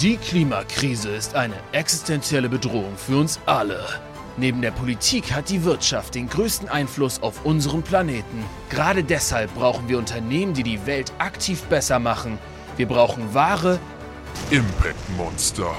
[0.00, 3.84] Die Klimakrise ist eine existenzielle Bedrohung für uns alle.
[4.36, 8.44] Neben der Politik hat die Wirtschaft den größten Einfluss auf unseren Planeten.
[8.70, 12.38] Gerade deshalb brauchen wir Unternehmen, die die Welt aktiv besser machen.
[12.76, 13.80] Wir brauchen wahre
[14.50, 15.74] Impact Monster.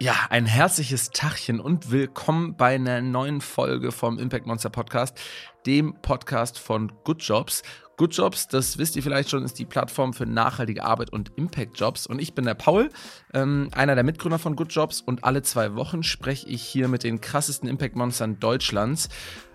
[0.00, 5.20] Ja, ein herzliches Tachchen und willkommen bei einer neuen Folge vom Impact Monster Podcast,
[5.66, 7.62] dem Podcast von Good Jobs.
[8.00, 11.78] Good Jobs, das wisst ihr vielleicht schon, ist die Plattform für nachhaltige Arbeit und Impact
[11.78, 12.06] Jobs.
[12.06, 12.88] Und ich bin der Paul,
[13.34, 15.02] ähm, einer der Mitgründer von Good Jobs.
[15.02, 19.10] Und alle zwei Wochen spreche ich hier mit den krassesten Impact Monstern Deutschlands.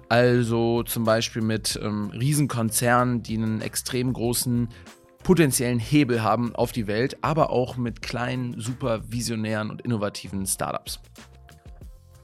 [0.09, 4.69] Also zum Beispiel mit ähm, Riesenkonzernen, die einen extrem großen
[5.23, 10.99] potenziellen Hebel haben auf die Welt, aber auch mit kleinen, super visionären und innovativen Startups.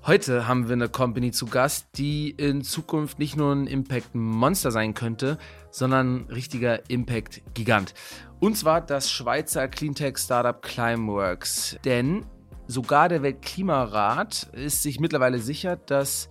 [0.03, 4.95] Heute haben wir eine Company zu Gast, die in Zukunft nicht nur ein Impact-Monster sein
[4.95, 5.37] könnte,
[5.71, 7.93] sondern richtiger Impact-Gigant.
[8.39, 11.77] Und zwar das Schweizer Cleantech-Startup Climeworks.
[11.85, 12.25] Denn
[12.67, 16.29] sogar der Weltklimarat ist sich mittlerweile sicher, dass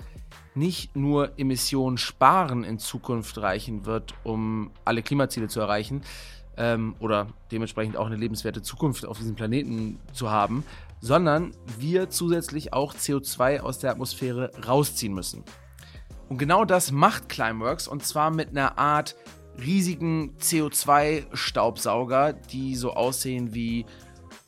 [0.54, 6.02] nicht nur Emissionen sparen in Zukunft reichen wird, um alle Klimaziele zu erreichen
[6.56, 10.64] ähm, oder dementsprechend auch eine lebenswerte Zukunft auf diesem Planeten zu haben,
[11.00, 15.44] sondern wir zusätzlich auch CO2 aus der Atmosphäre rausziehen müssen.
[16.30, 19.16] Und genau das macht Climeworks und zwar mit einer Art
[19.60, 23.84] riesigen CO2-Staubsauger, die so aussehen wie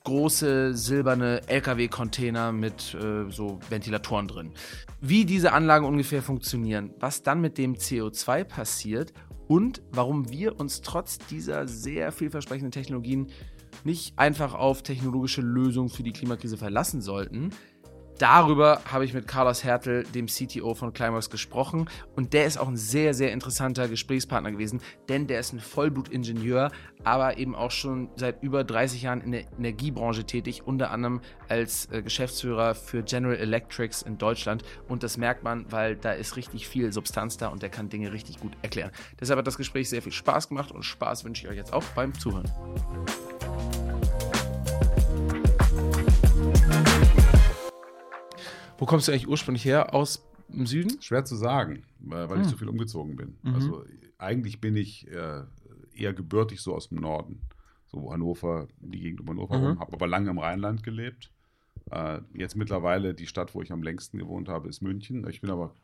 [0.05, 4.52] große silberne LKW-Container mit äh, so Ventilatoren drin.
[5.00, 9.12] Wie diese Anlagen ungefähr funktionieren, was dann mit dem CO2 passiert
[9.48, 13.27] und warum wir uns trotz dieser sehr vielversprechenden Technologien
[13.83, 17.50] nicht einfach auf technologische Lösungen für die Klimakrise verlassen sollten.
[18.18, 22.68] Darüber habe ich mit Carlos Hertel, dem CTO von Climax, gesprochen und der ist auch
[22.68, 26.70] ein sehr, sehr interessanter Gesprächspartner gewesen, denn der ist ein Vollblutingenieur,
[27.05, 31.90] aber eben auch schon seit über 30 Jahren in der Energiebranche tätig, unter anderem als
[31.90, 36.68] äh, Geschäftsführer für General Electrics in Deutschland und das merkt man, weil da ist richtig
[36.68, 38.90] viel Substanz da und der kann Dinge richtig gut erklären.
[39.20, 41.84] Deshalb hat das Gespräch sehr viel Spaß gemacht und Spaß wünsche ich euch jetzt auch
[41.95, 42.51] beim Zuhören.
[48.83, 49.95] Wo kommst du eigentlich ursprünglich her?
[49.95, 51.01] Aus dem Süden?
[51.01, 52.41] Schwer zu sagen, weil hm.
[52.41, 53.37] ich so viel umgezogen bin.
[53.45, 53.55] Mhm.
[53.55, 53.85] Also
[54.19, 55.43] eigentlich bin ich äh,
[55.95, 57.43] eher gebürtig so aus dem Norden.
[57.87, 59.65] So Hannover, die Gegend um Hannover mhm.
[59.67, 61.31] rum, habe aber lange im Rheinland gelebt.
[61.93, 65.29] Äh, jetzt mittlerweile die Stadt, wo ich am längsten gewohnt habe, ist München.
[65.31, 65.77] Ich bin aber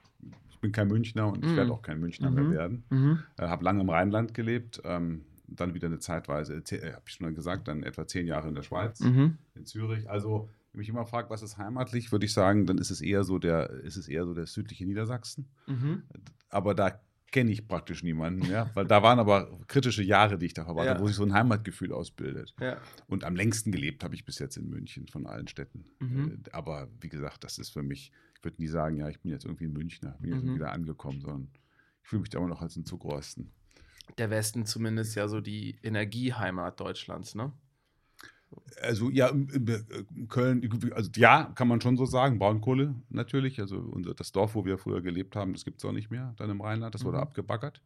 [0.51, 1.77] ich bin kein Münchner und ich werde mhm.
[1.77, 2.35] auch kein Münchner mhm.
[2.35, 2.85] mehr werden.
[2.91, 3.23] Mhm.
[3.37, 7.33] Äh, habe lange im Rheinland gelebt, ähm, dann wieder eine Zeitweise, äh, habe ich schon
[7.33, 9.39] gesagt, dann etwa zehn Jahre in der Schweiz, mhm.
[9.55, 10.11] in Zürich.
[10.11, 13.25] Also wenn mich immer fragt, was ist heimatlich, würde ich sagen, dann ist es eher
[13.25, 15.49] so der, ist es eher so der südliche Niedersachsen.
[15.67, 16.03] Mhm.
[16.51, 20.55] Aber da kenne ich praktisch niemanden mehr, weil da waren aber kritische Jahre, die ich
[20.55, 21.01] da verbracht ja.
[21.01, 22.55] wo sich so ein Heimatgefühl ausbildet.
[22.61, 22.79] Ja.
[23.07, 25.85] Und am längsten gelebt habe ich bis jetzt in München von allen Städten.
[25.99, 26.43] Mhm.
[26.47, 29.31] Äh, aber wie gesagt, das ist für mich, ich würde nie sagen, ja, ich bin
[29.31, 30.55] jetzt irgendwie in Münchner, bin jetzt mhm.
[30.55, 31.49] wieder angekommen, sondern
[32.03, 33.53] ich fühle mich da immer noch als ein Zugrosten.
[34.17, 37.53] Der Westen zumindest ja so die Energieheimat Deutschlands, ne?
[38.83, 39.31] Also ja,
[40.29, 43.61] Köln, also ja, kann man schon so sagen, Braunkohle natürlich.
[43.61, 46.35] Also unser, das Dorf, wo wir früher gelebt haben, das gibt es auch nicht mehr,
[46.37, 47.25] dann im Rheinland, das wurde mhm.
[47.25, 47.83] abgebaggert.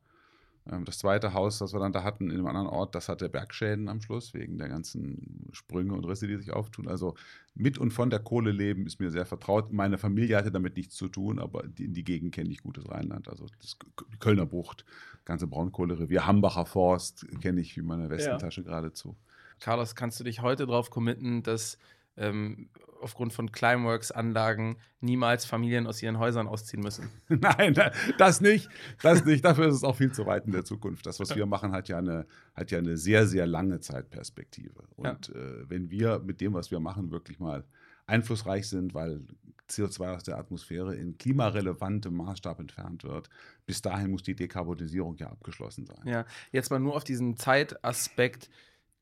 [0.70, 3.28] Ähm, das zweite Haus, das wir dann da hatten in einem anderen Ort, das hatte
[3.28, 6.88] Bergschäden am Schluss, wegen der ganzen Sprünge und Risse, die sich auftun.
[6.88, 7.14] Also
[7.54, 9.72] mit und von der Kohle leben ist mir sehr vertraut.
[9.72, 13.28] Meine Familie hatte damit nichts zu tun, aber in die Gegend kenne ich gutes Rheinland.
[13.28, 13.76] Also das
[14.20, 14.84] Kölner Bucht,
[15.24, 18.66] ganze Braunkohlerevier, Hambacher Forst kenne ich wie meine Westentasche ja.
[18.66, 19.16] geradezu.
[19.60, 21.78] Carlos, kannst du dich heute darauf committen, dass
[22.16, 22.68] ähm,
[23.00, 27.08] aufgrund von Climeworks-Anlagen niemals Familien aus ihren Häusern ausziehen müssen?
[27.28, 27.74] Nein,
[28.18, 28.68] das nicht.
[29.02, 29.44] Das nicht.
[29.44, 31.06] Dafür ist es auch viel zu weit in der Zukunft.
[31.06, 34.84] Das, was wir machen, hat ja eine, hat ja eine sehr, sehr lange Zeitperspektive.
[34.96, 35.34] Und ja.
[35.34, 37.64] äh, wenn wir mit dem, was wir machen, wirklich mal
[38.06, 39.22] einflussreich sind, weil
[39.70, 43.28] CO2 aus der Atmosphäre in klimarelevantem Maßstab entfernt wird.
[43.64, 46.02] Bis dahin muss die Dekarbonisierung ja abgeschlossen sein.
[46.04, 48.50] Ja, jetzt mal nur auf diesen Zeitaspekt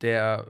[0.02, 0.46] der,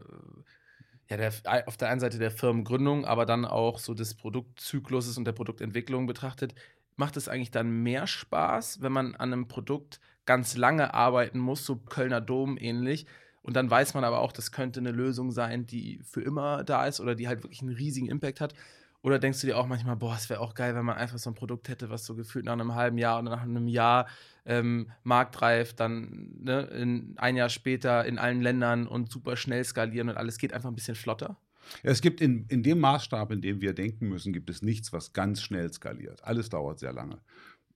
[1.09, 1.33] ja, der,
[1.67, 6.07] auf der einen Seite der Firmengründung, aber dann auch so des Produktzykluses und der Produktentwicklung
[6.07, 6.55] betrachtet,
[6.97, 11.65] macht es eigentlich dann mehr Spaß, wenn man an einem Produkt ganz lange arbeiten muss,
[11.65, 13.07] so Kölner Dom ähnlich.
[13.43, 16.87] Und dann weiß man aber auch, das könnte eine Lösung sein, die für immer da
[16.87, 18.55] ist oder die halt wirklich einen riesigen Impact hat.
[19.03, 21.31] Oder denkst du dir auch manchmal, boah, es wäre auch geil, wenn man einfach so
[21.31, 24.07] ein Produkt hätte, was so gefühlt nach einem halben Jahr oder nach einem Jahr
[24.47, 30.09] ähm, marktreif, dann ne, in, ein Jahr später in allen Ländern und super schnell skalieren
[30.09, 31.37] und alles geht einfach ein bisschen flotter?
[31.83, 35.13] Es gibt in, in dem Maßstab, in dem wir denken müssen, gibt es nichts, was
[35.13, 36.25] ganz schnell skaliert.
[36.25, 37.21] Alles dauert sehr lange.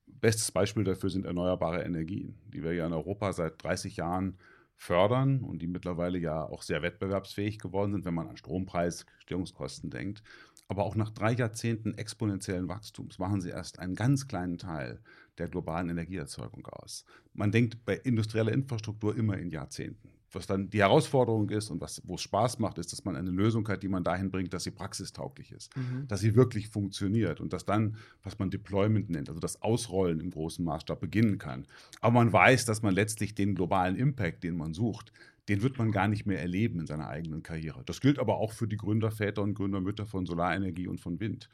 [0.07, 4.37] Bestes Beispiel dafür sind erneuerbare Energien, die wir ja in Europa seit 30 Jahren
[4.75, 9.89] fördern und die mittlerweile ja auch sehr wettbewerbsfähig geworden sind, wenn man an Strompreis, Störungskosten
[9.89, 10.21] denkt.
[10.67, 14.99] Aber auch nach drei Jahrzehnten exponentiellen Wachstums machen sie erst einen ganz kleinen Teil
[15.37, 17.05] der globalen Energieerzeugung aus.
[17.33, 20.09] Man denkt bei industrieller Infrastruktur immer in Jahrzehnten.
[20.31, 23.29] Was dann die Herausforderung ist und was, wo es Spaß macht, ist, dass man eine
[23.29, 26.07] Lösung hat, die man dahin bringt, dass sie praxistauglich ist, mhm.
[26.07, 30.31] dass sie wirklich funktioniert und dass dann, was man Deployment nennt, also das Ausrollen im
[30.31, 31.65] großen Maßstab beginnen kann.
[32.01, 35.13] Aber man weiß, dass man letztlich den globalen Impact, den man sucht,
[35.47, 37.83] den wird man gar nicht mehr erleben in seiner eigenen Karriere.
[37.85, 41.49] Das gilt aber auch für die Gründerväter und Gründermütter von Solarenergie und von Wind,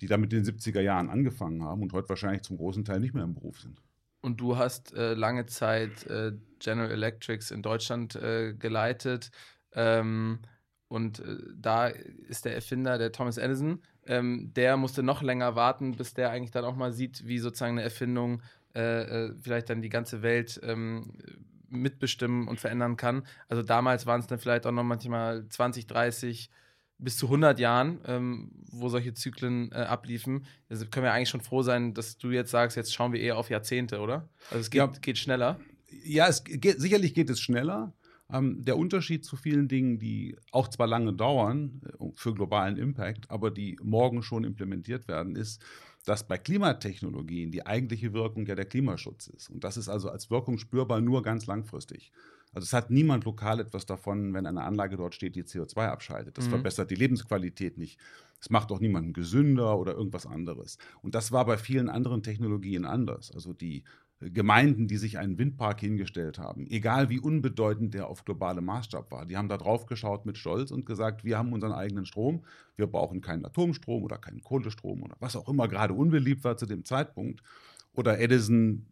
[0.00, 3.14] die damit in den 70er Jahren angefangen haben und heute wahrscheinlich zum großen Teil nicht
[3.14, 3.80] mehr im Beruf sind.
[4.20, 9.30] Und du hast äh, lange Zeit äh, General Electrics in Deutschland äh, geleitet.
[9.72, 10.40] Ähm,
[10.88, 15.96] und äh, da ist der Erfinder, der Thomas Edison, ähm, der musste noch länger warten,
[15.96, 18.42] bis der eigentlich dann auch mal sieht, wie sozusagen eine Erfindung
[18.74, 21.12] äh, äh, vielleicht dann die ganze Welt ähm,
[21.68, 23.26] mitbestimmen und verändern kann.
[23.48, 26.50] Also damals waren es dann vielleicht auch noch manchmal 20, 30
[27.02, 30.46] bis zu 100 Jahren, ähm, wo solche Zyklen äh, abliefen.
[30.68, 33.36] Also können wir eigentlich schon froh sein, dass du jetzt sagst, jetzt schauen wir eher
[33.36, 34.28] auf Jahrzehnte, oder?
[34.50, 35.60] Also es geht, ja, geht schneller.
[36.04, 37.92] Ja, es geht, sicherlich geht es schneller.
[38.30, 43.30] Ähm, der Unterschied zu vielen Dingen, die auch zwar lange dauern äh, für globalen Impact,
[43.30, 45.62] aber die morgen schon implementiert werden, ist,
[46.04, 49.50] dass bei Klimatechnologien die eigentliche Wirkung ja der Klimaschutz ist.
[49.50, 52.12] Und das ist also als Wirkung spürbar nur ganz langfristig.
[52.52, 56.36] Also es hat niemand lokal etwas davon, wenn eine Anlage dort steht, die CO2 abschaltet.
[56.36, 56.50] Das mhm.
[56.50, 57.98] verbessert die Lebensqualität nicht.
[58.40, 60.76] Es macht auch niemanden gesünder oder irgendwas anderes.
[61.00, 63.30] Und das war bei vielen anderen Technologien anders.
[63.32, 63.84] Also die
[64.20, 69.26] Gemeinden, die sich einen Windpark hingestellt haben, egal wie unbedeutend der auf globalem Maßstab war,
[69.26, 72.44] die haben da drauf geschaut mit Stolz und gesagt, wir haben unseren eigenen Strom,
[72.76, 76.66] wir brauchen keinen Atomstrom oder keinen Kohlestrom oder was auch immer gerade unbeliebt war zu
[76.66, 77.42] dem Zeitpunkt.
[77.94, 78.86] Oder Edison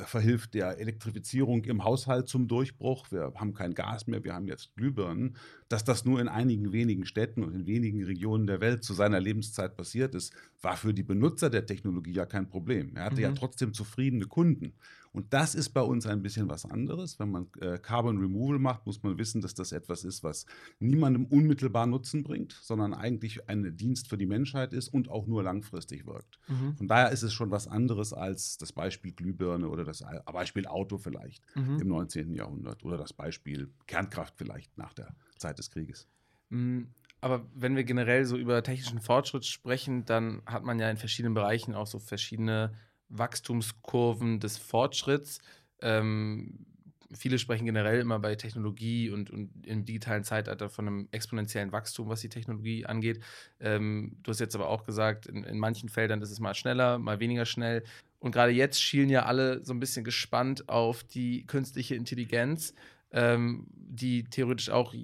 [0.00, 3.10] verhilft der Elektrifizierung im Haushalt zum Durchbruch.
[3.10, 5.36] Wir haben kein Gas mehr, wir haben jetzt Glühbirnen.
[5.68, 9.20] Dass das nur in einigen wenigen Städten und in wenigen Regionen der Welt zu seiner
[9.20, 12.96] Lebenszeit passiert ist, war für die Benutzer der Technologie ja kein Problem.
[12.96, 13.22] Er hatte mhm.
[13.22, 14.74] ja trotzdem zufriedene Kunden.
[15.14, 17.20] Und das ist bei uns ein bisschen was anderes.
[17.20, 20.44] Wenn man äh, Carbon Removal macht, muss man wissen, dass das etwas ist, was
[20.80, 25.44] niemandem unmittelbar Nutzen bringt, sondern eigentlich ein Dienst für die Menschheit ist und auch nur
[25.44, 26.40] langfristig wirkt.
[26.48, 26.76] Mhm.
[26.76, 30.98] Von daher ist es schon was anderes als das Beispiel Glühbirne oder das Beispiel Auto
[30.98, 31.78] vielleicht mhm.
[31.80, 32.34] im 19.
[32.34, 36.08] Jahrhundert oder das Beispiel Kernkraft vielleicht nach der Zeit des Krieges.
[36.48, 36.88] Mhm.
[37.20, 41.34] Aber wenn wir generell so über technischen Fortschritt sprechen, dann hat man ja in verschiedenen
[41.34, 42.74] Bereichen auch so verschiedene
[43.18, 45.40] Wachstumskurven des Fortschritts.
[45.80, 46.66] Ähm,
[47.16, 52.08] viele sprechen generell immer bei Technologie und, und, im digitalen Zeitalter von einem exponentiellen Wachstum,
[52.08, 53.20] was die Technologie angeht.
[53.60, 56.98] Ähm, du hast jetzt aber auch gesagt, in, in, manchen Feldern ist es mal schneller,
[56.98, 57.84] mal weniger schnell.
[58.18, 62.74] Und gerade jetzt schielen ja alle so ein bisschen gespannt auf die künstliche Intelligenz,
[63.12, 64.94] ähm, die theoretisch auch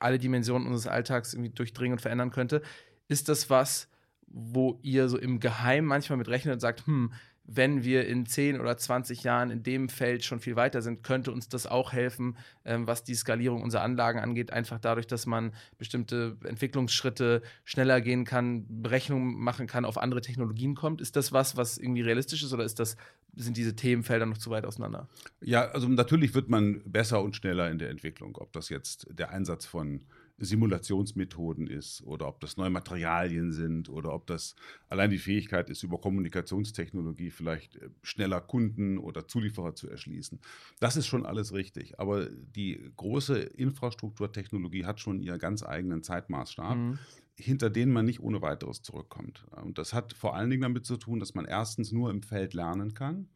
[0.00, 2.62] alle Dimensionen unseres Alltags irgendwie durchdringen und verändern könnte.
[3.08, 3.88] Ist das was,
[4.26, 7.12] wo ihr so im Geheimen manchmal mit rechnet und sagt, hm,
[7.44, 11.32] wenn wir in 10 oder 20 Jahren in dem Feld schon viel weiter sind, könnte
[11.32, 14.52] uns das auch helfen, ähm, was die Skalierung unserer Anlagen angeht.
[14.52, 20.74] Einfach dadurch, dass man bestimmte Entwicklungsschritte schneller gehen kann, Berechnungen machen kann, auf andere Technologien
[20.74, 21.00] kommt.
[21.00, 22.96] Ist das was, was irgendwie realistisch ist oder ist das,
[23.34, 25.08] sind diese Themenfelder noch zu weit auseinander?
[25.40, 28.36] Ja, also natürlich wird man besser und schneller in der Entwicklung.
[28.36, 30.04] Ob das jetzt der Einsatz von
[30.44, 34.56] Simulationsmethoden ist oder ob das neue Materialien sind oder ob das
[34.88, 40.40] allein die Fähigkeit ist, über Kommunikationstechnologie vielleicht äh, schneller Kunden oder Zulieferer zu erschließen.
[40.80, 42.00] Das ist schon alles richtig.
[42.00, 46.76] Aber die große Infrastrukturtechnologie hat schon ihren ganz eigenen Zeitmaßstab.
[46.76, 46.98] Mhm
[47.34, 49.46] hinter denen man nicht ohne weiteres zurückkommt.
[49.62, 52.52] Und das hat vor allen Dingen damit zu tun, dass man erstens nur im Feld
[52.52, 53.26] lernen kann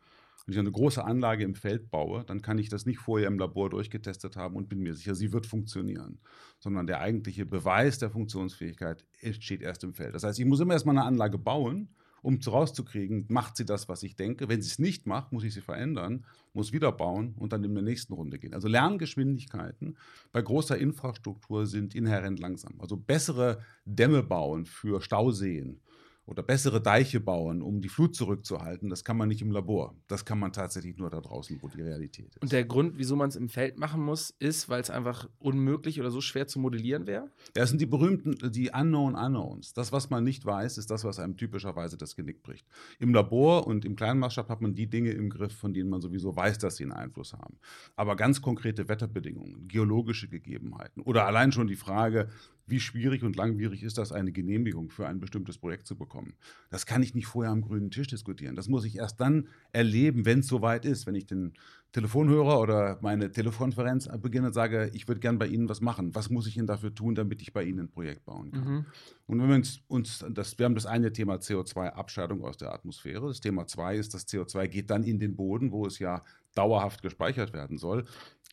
[0.47, 3.38] wenn ich eine große Anlage im Feld baue, dann kann ich das nicht vorher im
[3.38, 6.21] Labor durchgetestet haben und bin mir sicher, sie wird funktionieren.
[6.61, 9.05] Sondern der eigentliche Beweis der Funktionsfähigkeit
[9.41, 10.15] steht erst im Feld.
[10.15, 11.88] Das heißt, ich muss immer erstmal eine Anlage bauen,
[12.23, 14.49] um rauszukriegen, macht sie das, was ich denke.
[14.49, 16.25] Wenn sie es nicht macht, muss ich sie verändern,
[16.55, 18.55] muss wieder bauen und dann in der nächsten Runde gehen.
[18.55, 19.97] Also Lerngeschwindigkeiten
[20.33, 22.75] bei großer Infrastruktur sind inhärent langsam.
[22.79, 25.81] Also bessere Dämme bauen für Stauseen
[26.26, 29.95] oder bessere Deiche bauen, um die Flut zurückzuhalten, das kann man nicht im Labor.
[30.09, 32.42] Das kann man tatsächlich nur da draußen, wo die Realität ist.
[32.42, 36.00] Und der Grund, wieso man es im Feld machen muss, ist, weil es einfach unmöglich
[36.00, 37.30] oder so schwer zu modellieren wäre?
[37.54, 39.73] Das sind die berühmten, die Unknown Unknowns.
[39.73, 42.66] Das, was man nicht weiß, ist das, was einem typischerweise das Genick bricht.
[42.99, 46.00] Im Labor und im kleinen Maßstab hat man die Dinge im Griff, von denen man
[46.00, 47.59] sowieso weiß, dass sie einen Einfluss haben.
[47.95, 52.28] Aber ganz konkrete Wetterbedingungen, geologische Gegebenheiten oder allein schon die Frage,
[52.67, 56.35] wie schwierig und langwierig ist das, eine Genehmigung für ein bestimmtes Projekt zu bekommen.
[56.69, 58.57] Das kann ich nicht vorher am grünen Tisch diskutieren.
[58.57, 61.07] Das muss ich erst dann erleben, wenn es soweit ist.
[61.07, 61.53] Wenn ich den
[61.93, 66.15] Telefonhörer oder meine Telefonkonferenz beginne und sage, ich würde gern bei Ihnen was machen.
[66.15, 68.65] Was muss ich denn dafür tun, damit ich bei Ihnen ein Projekt bauen kann?
[68.65, 68.87] Mhm.
[69.27, 73.29] Und wenn wir uns, uns das, wir haben das eine Thema CO2-Abscheidung aus der Atmosphäre.
[73.29, 76.23] Das Thema zwei ist, das CO2 geht dann in den Boden, wo es ja
[76.55, 78.05] dauerhaft gespeichert werden soll.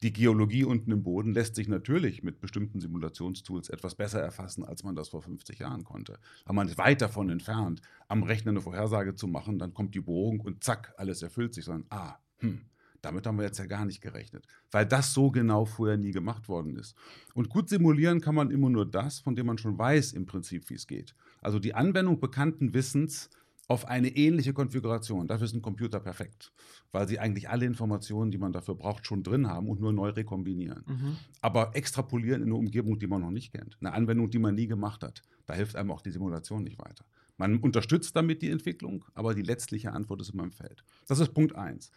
[0.03, 4.83] Die Geologie unten im Boden lässt sich natürlich mit bestimmten Simulationstools etwas besser erfassen, als
[4.83, 6.19] man das vor 50 Jahren konnte.
[6.43, 10.01] Aber man ist weit davon entfernt, am Rechner eine Vorhersage zu machen, dann kommt die
[10.01, 12.65] Bohrung und zack, alles erfüllt sich, sondern ah, hm,
[13.01, 16.49] damit haben wir jetzt ja gar nicht gerechnet, weil das so genau vorher nie gemacht
[16.49, 16.97] worden ist.
[17.33, 20.69] Und gut simulieren kann man immer nur das, von dem man schon weiß im Prinzip,
[20.69, 21.15] wie es geht.
[21.41, 23.29] Also die Anwendung bekannten Wissens
[23.67, 25.27] auf eine ähnliche Konfiguration.
[25.27, 26.51] Dafür ist ein Computer perfekt,
[26.91, 30.09] weil sie eigentlich alle Informationen, die man dafür braucht, schon drin haben und nur neu
[30.09, 30.83] rekombinieren.
[30.85, 31.17] Mhm.
[31.41, 34.67] Aber extrapolieren in eine Umgebung, die man noch nicht kennt, eine Anwendung, die man nie
[34.67, 37.05] gemacht hat, da hilft einem auch die Simulation nicht weiter.
[37.37, 40.83] Man unterstützt damit die Entwicklung, aber die letztliche Antwort ist immer im Feld.
[41.07, 41.89] Das ist Punkt 1.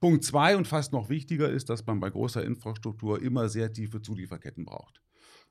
[0.00, 4.02] Punkt 2 und fast noch wichtiger ist, dass man bei großer Infrastruktur immer sehr tiefe
[4.02, 5.00] Zulieferketten braucht.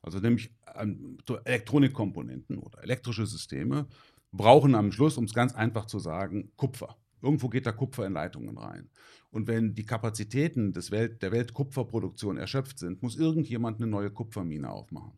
[0.02, 3.88] Also nämlich ähm, Elektronikkomponenten oder elektrische Systeme
[4.32, 6.98] brauchen am Schluss, um es ganz einfach zu sagen, Kupfer.
[7.22, 8.90] Irgendwo geht da Kupfer in Leitungen rein.
[9.30, 14.70] Und wenn die Kapazitäten des Welt, der Weltkupferproduktion erschöpft sind, muss irgendjemand eine neue Kupfermine
[14.70, 15.14] aufmachen.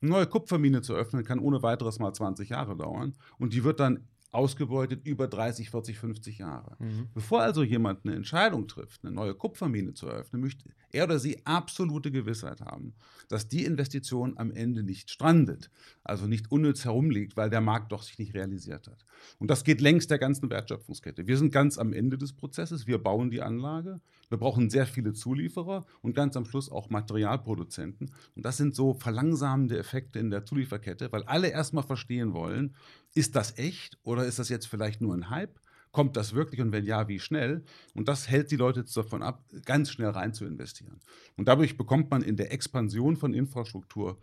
[0.00, 3.14] Eine neue Kupfermine zu öffnen, kann ohne weiteres mal 20 Jahre dauern.
[3.38, 6.76] Und die wird dann ausgebeutet über 30, 40, 50 Jahre.
[6.78, 7.08] Mhm.
[7.14, 11.44] Bevor also jemand eine Entscheidung trifft, eine neue Kupfermine zu eröffnen, möchte er oder sie
[11.46, 12.94] absolute Gewissheit haben,
[13.28, 15.70] dass die Investition am Ende nicht strandet,
[16.04, 19.04] also nicht unnütz herumliegt, weil der Markt doch sich nicht realisiert hat.
[19.38, 21.26] Und das geht längs der ganzen Wertschöpfungskette.
[21.26, 25.14] Wir sind ganz am Ende des Prozesses, wir bauen die Anlage, wir brauchen sehr viele
[25.14, 28.10] Zulieferer und ganz am Schluss auch Materialproduzenten.
[28.36, 32.74] Und das sind so verlangsamende Effekte in der Zulieferkette, weil alle erstmal verstehen wollen,
[33.18, 35.58] ist das echt oder ist das jetzt vielleicht nur ein Hype?
[35.90, 37.64] Kommt das wirklich und wenn ja, wie schnell?
[37.94, 41.00] Und das hält die Leute jetzt davon ab, ganz schnell rein zu investieren.
[41.36, 44.18] Und dadurch bekommt man in der Expansion von Infrastruktur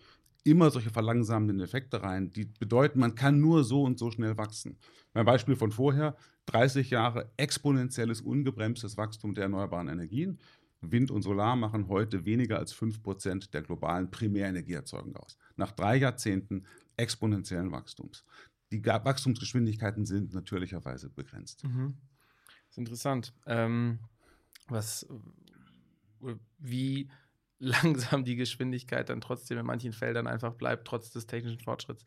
[0.46, 4.78] immer solche verlangsamenden Effekte rein, die bedeuten, man kann nur so und so schnell wachsen.
[5.14, 10.40] Mein Beispiel von vorher, 30 Jahre exponentielles, ungebremstes Wachstum der erneuerbaren Energien.
[10.80, 15.38] Wind und Solar machen heute weniger als 5% der globalen Primärenergieerzeugung aus.
[15.58, 18.24] Nach drei Jahrzehnten exponentiellen Wachstums
[18.82, 21.64] die Wachstumsgeschwindigkeiten sind natürlicherweise begrenzt.
[21.64, 21.96] Mhm.
[22.48, 23.34] Das ist interessant.
[23.46, 24.00] Ähm,
[24.68, 25.08] was,
[26.58, 27.10] wie
[27.60, 32.06] langsam die Geschwindigkeit dann trotzdem in manchen Feldern einfach bleibt, trotz des technischen Fortschritts.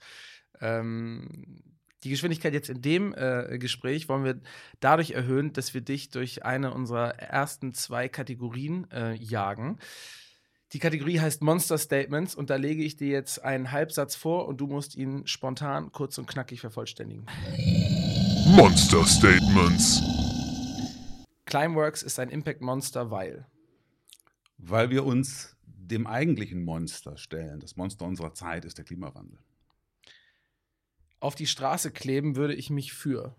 [0.60, 1.62] Ähm,
[2.04, 4.40] die Geschwindigkeit jetzt in dem äh, Gespräch wollen wir
[4.78, 9.78] dadurch erhöhen, dass wir dich durch eine unserer ersten zwei Kategorien äh, jagen.
[10.74, 14.58] Die Kategorie heißt Monster Statements und da lege ich dir jetzt einen Halbsatz vor und
[14.58, 17.24] du musst ihn spontan, kurz und knackig vervollständigen.
[18.48, 20.02] Monster Statements.
[21.46, 23.46] Climeworks ist ein Impact Monster, weil.
[24.58, 27.60] Weil wir uns dem eigentlichen Monster stellen.
[27.60, 29.38] Das Monster unserer Zeit ist der Klimawandel.
[31.18, 33.34] Auf die Straße kleben würde ich mich für.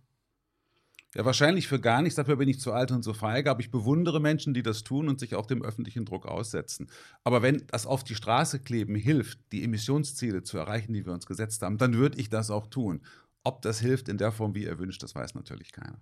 [1.15, 3.71] Ja, wahrscheinlich für gar nichts, dafür bin ich zu alt und zu feige, aber ich
[3.71, 6.87] bewundere Menschen, die das tun und sich auch dem öffentlichen Druck aussetzen.
[7.23, 11.25] Aber wenn das auf die Straße kleben hilft, die Emissionsziele zu erreichen, die wir uns
[11.25, 13.01] gesetzt haben, dann würde ich das auch tun.
[13.43, 15.99] Ob das hilft in der Form, wie erwünscht, das weiß natürlich keiner.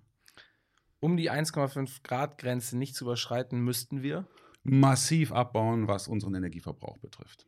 [0.99, 4.27] Um die 1,5 Grad Grenze nicht zu überschreiten, müssten wir
[4.63, 7.45] massiv abbauen, was unseren Energieverbrauch betrifft.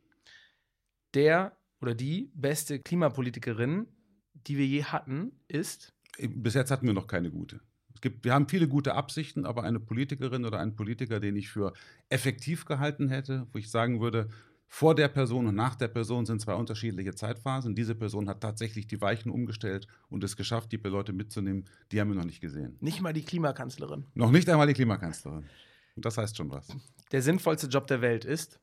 [1.12, 3.86] Der oder die beste Klimapolitikerin,
[4.32, 7.60] die wir je hatten, ist bis jetzt hatten wir noch keine gute.
[7.94, 11.48] Es gibt, wir haben viele gute Absichten, aber eine Politikerin oder einen Politiker, den ich
[11.48, 11.72] für
[12.08, 14.28] effektiv gehalten hätte, wo ich sagen würde,
[14.72, 17.74] vor der Person und nach der Person sind zwei unterschiedliche Zeitphasen.
[17.74, 21.68] Diese Person hat tatsächlich die Weichen umgestellt und es geschafft, die Leute mitzunehmen.
[21.90, 22.76] Die haben wir noch nicht gesehen.
[22.80, 24.06] Nicht mal die Klimakanzlerin.
[24.14, 25.44] Noch nicht einmal die Klimakanzlerin.
[25.96, 26.68] Und das heißt schon was.
[27.10, 28.60] Der sinnvollste Job der Welt ist?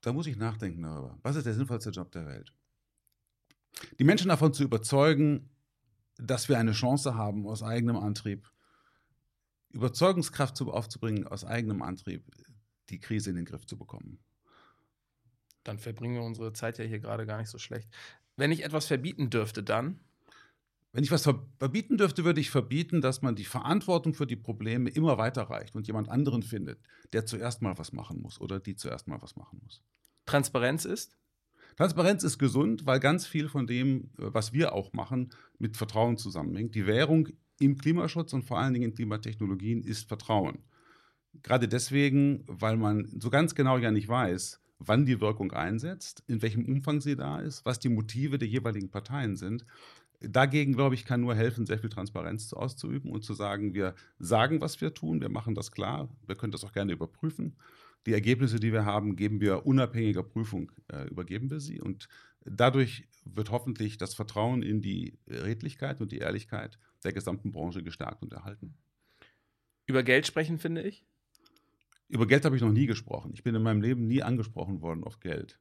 [0.00, 1.16] Da muss ich nachdenken darüber.
[1.22, 2.52] Was ist der sinnvollste Job der Welt?
[3.98, 5.50] Die Menschen davon zu überzeugen,
[6.18, 8.50] dass wir eine Chance haben, aus eigenem Antrieb,
[9.70, 12.24] Überzeugungskraft aufzubringen, aus eigenem Antrieb
[12.90, 14.18] die Krise in den Griff zu bekommen.
[15.64, 17.88] Dann verbringen wir unsere Zeit ja hier gerade gar nicht so schlecht.
[18.36, 20.00] Wenn ich etwas verbieten dürfte, dann?
[20.92, 24.90] Wenn ich was verbieten dürfte, würde ich verbieten, dass man die Verantwortung für die Probleme
[24.90, 26.80] immer weiterreicht und jemand anderen findet,
[27.14, 29.82] der zuerst mal was machen muss oder die zuerst mal was machen muss.
[30.26, 31.16] Transparenz ist?
[31.76, 36.16] Transparenz ist gesund, weil ganz viel von dem, äh, was wir auch machen, mit Vertrauen
[36.16, 36.74] zusammenhängt.
[36.74, 37.28] Die Währung
[37.60, 40.58] im Klimaschutz und vor allen Dingen in Klimatechnologien ist Vertrauen.
[41.42, 46.42] Gerade deswegen, weil man so ganz genau ja nicht weiß, wann die Wirkung einsetzt, in
[46.42, 49.64] welchem Umfang sie da ist, was die Motive der jeweiligen Parteien sind.
[50.20, 54.60] Dagegen, glaube ich, kann nur helfen, sehr viel Transparenz auszuüben und zu sagen, wir sagen,
[54.60, 57.56] was wir tun, wir machen das klar, wir können das auch gerne überprüfen.
[58.06, 61.80] Die Ergebnisse, die wir haben, geben wir unabhängiger Prüfung, äh, übergeben wir sie.
[61.80, 62.08] Und
[62.44, 68.22] dadurch wird hoffentlich das Vertrauen in die Redlichkeit und die Ehrlichkeit der gesamten Branche gestärkt
[68.22, 68.74] und erhalten.
[69.86, 71.04] Über Geld sprechen, finde ich?
[72.08, 73.32] Über Geld habe ich noch nie gesprochen.
[73.34, 75.58] Ich bin in meinem Leben nie angesprochen worden auf Geld.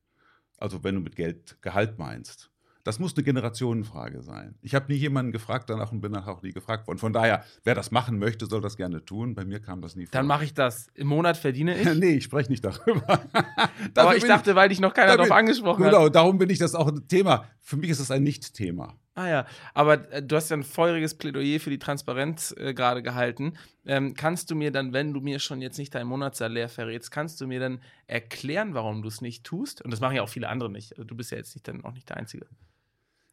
[0.57, 2.51] Also wenn du mit Geld Gehalt meinst.
[2.83, 4.55] Das muss eine Generationenfrage sein.
[4.61, 6.97] Ich habe nie jemanden gefragt danach und bin danach auch nie gefragt worden.
[6.97, 9.35] Von daher, wer das machen möchte, soll das gerne tun.
[9.35, 10.11] Bei mir kam das nie vor.
[10.11, 10.87] Dann mache ich das.
[10.95, 11.93] Im Monat verdiene ich.
[11.95, 13.21] nee, ich spreche nicht darüber.
[13.95, 16.03] Aber ich dachte, weil dich noch keiner darauf angesprochen genau, hat.
[16.03, 17.45] Genau, darum bin ich das auch ein Thema.
[17.59, 18.95] Für mich ist das ein Nicht-Thema.
[19.13, 23.03] Ah ja, aber äh, du hast ja ein feuriges Plädoyer für die Transparenz äh, gerade
[23.03, 23.53] gehalten.
[23.85, 27.41] Ähm, kannst du mir dann, wenn du mir schon jetzt nicht dein Monatssalär verrätst, kannst
[27.41, 29.81] du mir dann erklären, warum du es nicht tust?
[29.81, 30.93] Und das machen ja auch viele andere nicht.
[30.93, 32.47] Also du bist ja jetzt nicht dann auch nicht der Einzige.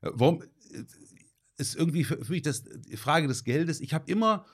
[0.01, 0.85] Warum äh,
[1.59, 3.81] ist irgendwie für, mich das, die Frage des Geldes.
[3.81, 4.47] Ich habe immer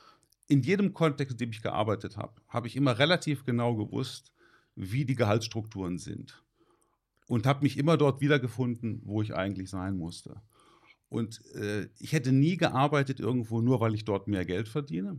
[0.49, 4.33] in jedem Kontext, in dem ich gearbeitet habe, habe ich immer relativ genau gewusst,
[4.75, 6.43] wie die Gehaltsstrukturen sind.
[7.27, 10.43] Und habe mich immer dort wiedergefunden, wo ich eigentlich sein musste.
[11.09, 15.19] Und äh, ich hätte nie gearbeitet irgendwo nur, weil ich dort mehr Geld verdiene.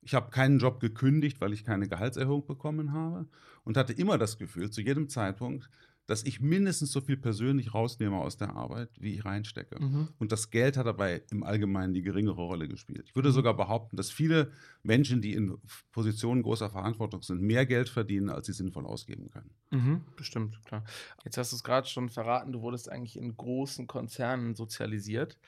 [0.00, 3.28] Ich habe keinen Job gekündigt, weil ich keine Gehaltserhöhung bekommen habe
[3.64, 5.68] und hatte immer das Gefühl, zu jedem Zeitpunkt,
[6.06, 9.82] dass ich mindestens so viel persönlich rausnehme aus der Arbeit, wie ich reinstecke.
[9.82, 10.08] Mhm.
[10.18, 13.04] Und das Geld hat dabei im Allgemeinen die geringere Rolle gespielt.
[13.08, 13.34] Ich würde mhm.
[13.34, 15.56] sogar behaupten, dass viele Menschen, die in
[15.92, 19.50] Positionen großer Verantwortung sind, mehr Geld verdienen, als sie sinnvoll ausgeben können.
[19.70, 20.84] Mhm, bestimmt, klar.
[21.24, 25.38] Jetzt hast du es gerade schon verraten, du wurdest eigentlich in großen Konzernen sozialisiert.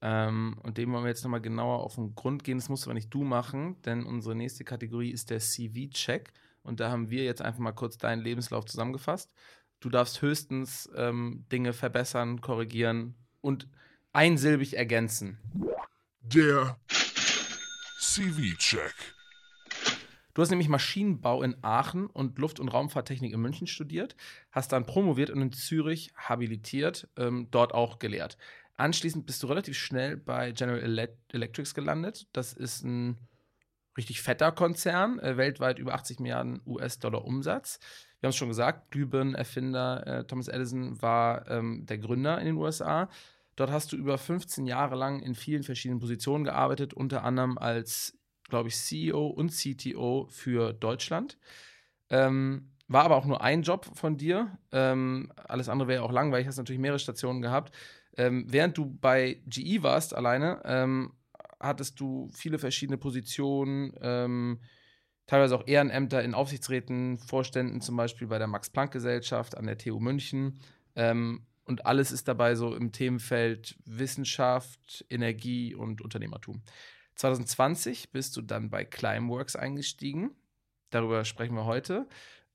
[0.00, 2.58] Ähm, und dem wollen wir jetzt nochmal genauer auf den Grund gehen.
[2.58, 6.32] Das musst aber nicht du machen, denn unsere nächste Kategorie ist der CV-Check.
[6.62, 9.32] Und da haben wir jetzt einfach mal kurz deinen Lebenslauf zusammengefasst.
[9.80, 13.68] Du darfst höchstens ähm, Dinge verbessern, korrigieren und
[14.12, 15.38] einsilbig ergänzen.
[16.20, 16.76] Der
[18.00, 18.94] CV-Check.
[20.34, 24.16] Du hast nämlich Maschinenbau in Aachen und Luft- und Raumfahrttechnik in München studiert,
[24.50, 28.36] hast dann promoviert und in Zürich habilitiert, ähm, dort auch gelehrt.
[28.76, 32.28] Anschließend bist du relativ schnell bei General Electrics gelandet.
[32.32, 33.16] Das ist ein
[33.96, 37.80] richtig fetter Konzern, äh, weltweit über 80 Milliarden US-Dollar Umsatz
[38.20, 42.56] wir haben es schon gesagt, Glühbirnenerfinder äh, Thomas Edison war ähm, der Gründer in den
[42.56, 43.08] USA.
[43.54, 48.16] Dort hast du über 15 Jahre lang in vielen verschiedenen Positionen gearbeitet, unter anderem als,
[48.48, 51.38] glaube ich, CEO und CTO für Deutschland.
[52.10, 54.58] Ähm, war aber auch nur ein Job von dir.
[54.72, 57.74] Ähm, alles andere wäre auch langweilig, hast natürlich mehrere Stationen gehabt.
[58.16, 61.12] Ähm, während du bei GE warst alleine, ähm,
[61.60, 64.60] hattest du viele verschiedene Positionen, ähm,
[65.28, 70.58] teilweise auch Ehrenämter in Aufsichtsräten, Vorständen, zum Beispiel bei der Max-Planck-Gesellschaft an der TU München.
[70.96, 76.62] Ähm, und alles ist dabei so im Themenfeld Wissenschaft, Energie und Unternehmertum.
[77.14, 80.30] 2020 bist du dann bei Climeworks eingestiegen.
[80.90, 82.08] Darüber sprechen wir heute.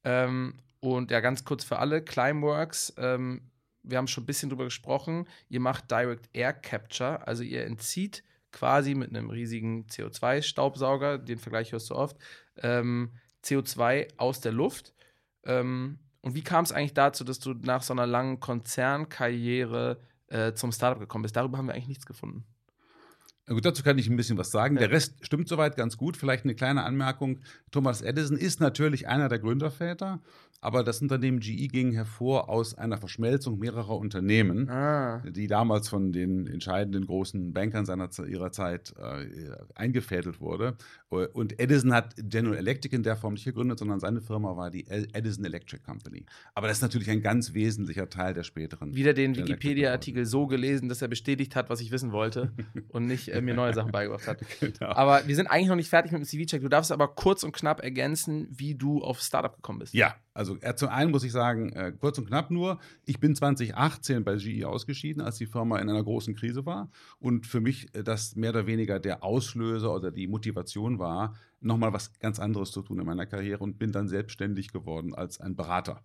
[0.04, 3.52] Ähm, und ja, ganz kurz für alle: Climeworks, ähm,
[3.84, 5.28] wir haben schon ein bisschen drüber gesprochen.
[5.48, 11.74] Ihr macht Direct Air Capture, also ihr entzieht quasi mit einem riesigen CO2-Staubsauger, den Vergleich
[11.74, 12.18] hörst du oft,
[12.58, 13.12] ähm,
[13.44, 14.94] CO2 aus der Luft.
[15.44, 20.54] Ähm, und wie kam es eigentlich dazu, dass du nach so einer langen Konzernkarriere äh,
[20.54, 21.36] zum Startup gekommen bist?
[21.36, 22.46] Darüber haben wir eigentlich nichts gefunden.
[23.46, 24.76] Na gut, dazu kann ich ein bisschen was sagen.
[24.76, 24.82] Ja.
[24.82, 26.16] Der Rest stimmt soweit ganz gut.
[26.16, 27.42] Vielleicht eine kleine Anmerkung.
[27.72, 30.22] Thomas Edison ist natürlich einer der Gründerväter,
[30.64, 35.22] aber das Unternehmen GE ging hervor aus einer Verschmelzung mehrerer Unternehmen, ah.
[35.30, 39.26] die damals von den entscheidenden großen Bankern seiner, ihrer Zeit äh,
[39.76, 40.78] eingefädelt wurde.
[41.10, 44.88] Und Edison hat General Electric in der Form nicht gegründet, sondern seine Firma war die
[44.88, 46.26] Edison Electric Company.
[46.56, 48.96] Aber das ist natürlich ein ganz wesentlicher Teil der späteren.
[48.96, 52.52] Wieder den Wikipedia-Artikel so gelesen, dass er bestätigt hat, was ich wissen wollte
[52.90, 54.40] und nicht äh, mir neue Sachen beigebracht hat.
[54.60, 54.94] Genau.
[54.94, 56.62] Aber wir sind eigentlich noch nicht fertig mit dem CV-Check.
[56.62, 59.94] Du darfst aber kurz und knapp ergänzen, wie du auf Startup gekommen bist.
[59.94, 63.36] Ja, also äh, zum einen muss ich sagen, äh, kurz und knapp nur, ich bin
[63.36, 66.90] 2018 bei GE ausgeschieden, als die Firma in einer großen Krise war.
[67.20, 71.94] Und für mich äh, das mehr oder weniger der Auslöser oder die Motivation war, nochmal
[71.94, 75.56] was ganz anderes zu tun in meiner Karriere und bin dann selbstständig geworden als ein
[75.56, 76.04] Berater.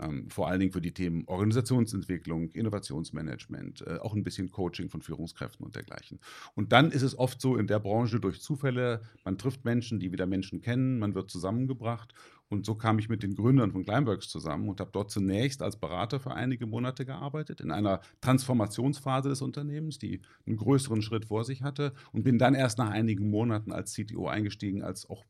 [0.00, 5.02] Ähm, vor allen Dingen für die Themen Organisationsentwicklung, Innovationsmanagement, äh, auch ein bisschen Coaching von
[5.02, 6.20] Führungskräften und dergleichen.
[6.54, 10.12] Und dann ist es oft so in der Branche durch Zufälle, man trifft Menschen, die
[10.12, 12.14] wieder Menschen kennen, man wird zusammengebracht.
[12.50, 15.76] Und so kam ich mit den Gründern von Climeworks zusammen und habe dort zunächst als
[15.76, 21.44] Berater für einige Monate gearbeitet, in einer Transformationsphase des Unternehmens, die einen größeren Schritt vor
[21.44, 25.24] sich hatte und bin dann erst nach einigen Monaten als CTO eingestiegen, als auch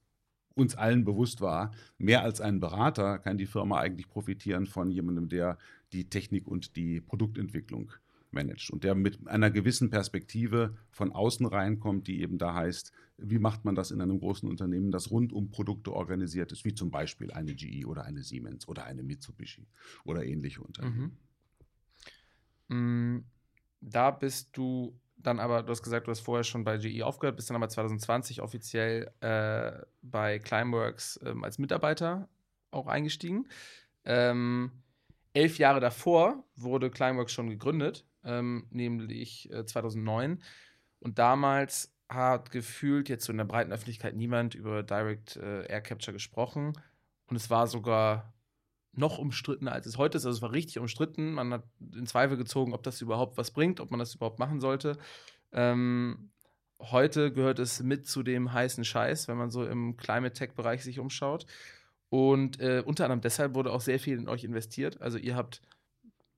[0.55, 5.29] uns allen bewusst war, mehr als ein Berater kann die Firma eigentlich profitieren von jemandem,
[5.29, 5.57] der
[5.93, 7.93] die Technik und die Produktentwicklung
[8.31, 13.39] managt und der mit einer gewissen Perspektive von außen reinkommt, die eben da heißt, wie
[13.39, 16.91] macht man das in einem großen Unternehmen, das rund um Produkte organisiert ist, wie zum
[16.91, 19.67] Beispiel eine GE oder eine Siemens oder eine Mitsubishi
[20.05, 21.19] oder ähnliche Unternehmen.
[22.69, 23.17] Mhm.
[23.17, 23.25] Mm,
[23.81, 27.37] da bist du dann aber, du hast gesagt, du hast vorher schon bei GE aufgehört,
[27.37, 32.29] bist dann aber 2020 offiziell äh, bei Climeworks ähm, als Mitarbeiter
[32.71, 33.49] auch eingestiegen.
[34.05, 34.71] Ähm,
[35.33, 40.43] elf Jahre davor wurde Climeworks schon gegründet, ähm, nämlich äh, 2009.
[41.01, 45.81] Und damals hat gefühlt jetzt so in der breiten Öffentlichkeit niemand über Direct äh, Air
[45.81, 46.73] Capture gesprochen.
[47.27, 48.33] Und es war sogar
[48.93, 50.27] noch umstrittener, als es heute ist.
[50.27, 51.33] Also es war richtig umstritten.
[51.33, 51.65] Man hat
[51.95, 54.99] in Zweifel gezogen, ob das überhaupt was bringt, ob man das überhaupt machen sollte.
[55.53, 56.31] Ähm,
[56.81, 60.99] heute gehört es mit zu dem heißen Scheiß, wenn man so im Climate Tech-Bereich sich
[60.99, 61.47] umschaut.
[62.09, 65.01] Und äh, unter anderem deshalb wurde auch sehr viel in euch investiert.
[65.01, 65.61] Also ihr habt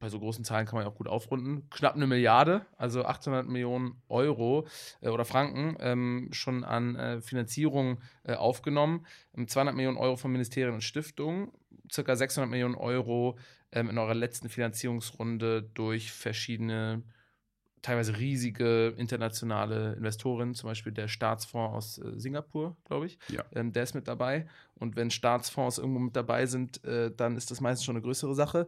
[0.00, 3.46] bei so großen Zahlen kann man ja auch gut aufrunden, knapp eine Milliarde, also 800
[3.46, 4.66] Millionen Euro
[5.02, 10.32] äh, oder Franken ähm, schon an äh, Finanzierung äh, aufgenommen, 200 ähm, Millionen Euro von
[10.32, 11.52] Ministerien und Stiftungen,
[11.92, 13.38] circa 600 Millionen Euro
[13.72, 17.02] ähm, in eurer letzten Finanzierungsrunde durch verschiedene
[17.82, 23.18] teilweise riesige internationale Investoren, zum Beispiel der Staatsfonds aus äh, Singapur, glaube ich.
[23.28, 23.44] Ja.
[23.54, 24.46] Ähm, der ist mit dabei.
[24.74, 28.34] Und wenn Staatsfonds irgendwo mit dabei sind, äh, dann ist das meistens schon eine größere
[28.34, 28.66] Sache.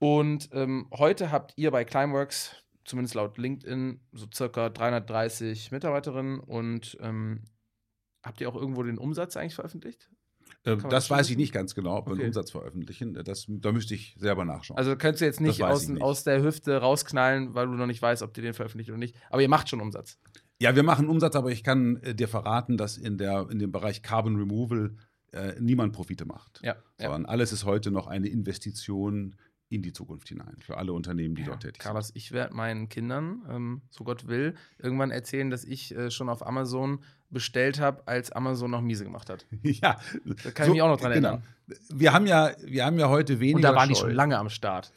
[0.00, 6.96] Und ähm, heute habt ihr bei Climeworks, zumindest laut LinkedIn, so circa 330 Mitarbeiterinnen und
[7.00, 7.44] ähm,
[8.22, 10.10] habt ihr auch irgendwo den Umsatz eigentlich veröffentlicht?
[10.64, 12.22] Äh, das, das weiß ich nicht ganz genau, ob wir okay.
[12.22, 13.12] einen Umsatz veröffentlichen.
[13.12, 14.78] Das, da müsste ich selber nachschauen.
[14.78, 18.00] Also könntest du jetzt nicht aus, nicht aus, der Hüfte rausknallen, weil du noch nicht
[18.00, 19.14] weißt, ob ihr den veröffentlicht oder nicht.
[19.28, 20.18] Aber ihr macht schon Umsatz.
[20.58, 23.70] Ja, wir machen Umsatz, aber ich kann äh, dir verraten, dass in, der, in dem
[23.70, 24.96] Bereich Carbon Removal
[25.32, 26.60] äh, niemand Profite macht.
[26.62, 27.28] Ja, sondern ja.
[27.28, 29.36] alles ist heute noch eine Investition
[29.70, 32.16] in die Zukunft hinein, für alle Unternehmen, die ja, dort tätig Carlos, sind.
[32.16, 36.44] ich werde meinen Kindern, ähm, so Gott will, irgendwann erzählen, dass ich äh, schon auf
[36.44, 36.98] Amazon
[37.30, 39.46] bestellt habe, als Amazon noch miese gemacht hat.
[39.62, 39.96] ja.
[40.42, 41.28] Da kann so, ich mich auch noch dran genau.
[41.28, 41.46] erinnern.
[41.88, 43.56] Wir haben, ja, wir haben ja heute weniger.
[43.56, 43.94] Und da waren Scheu.
[43.94, 44.92] die schon lange am Start.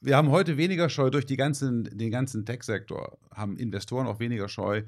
[0.00, 4.82] Wir haben heute weniger Scheu durch ganzen, den ganzen Tech-Sektor, haben Investoren auch weniger Scheu,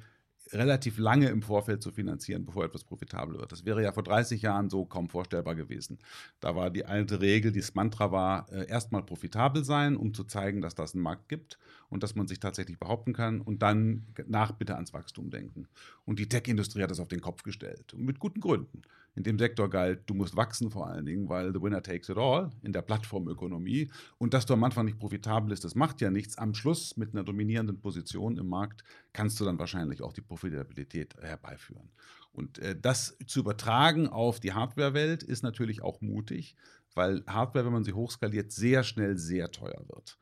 [0.52, 3.52] relativ lange im Vorfeld zu finanzieren, bevor etwas profitabel wird.
[3.52, 5.98] Das wäre ja vor 30 Jahren so kaum vorstellbar gewesen.
[6.40, 10.60] Da war die alte Regel, dieses Mantra war, äh, erstmal profitabel sein, um zu zeigen,
[10.60, 11.58] dass das einen Markt gibt
[11.88, 15.66] und dass man sich tatsächlich behaupten kann und dann nach bitte ans Wachstum denken.
[16.04, 17.94] Und die Tech-Industrie hat das auf den Kopf gestellt.
[17.94, 18.82] Und mit guten Gründen.
[19.18, 22.16] In dem Sektor galt, du musst wachsen vor allen Dingen, weil the winner takes it
[22.16, 23.90] all in der Plattformökonomie.
[24.16, 26.38] Und dass du am Anfang nicht profitabel ist, das macht ja nichts.
[26.38, 31.16] Am Schluss mit einer dominierenden Position im Markt kannst du dann wahrscheinlich auch die Profitabilität
[31.20, 31.90] herbeiführen.
[32.30, 36.54] Und äh, das zu übertragen auf die Hardware-Welt ist natürlich auch mutig,
[36.94, 40.16] weil Hardware, wenn man sie hochskaliert, sehr schnell sehr teuer wird.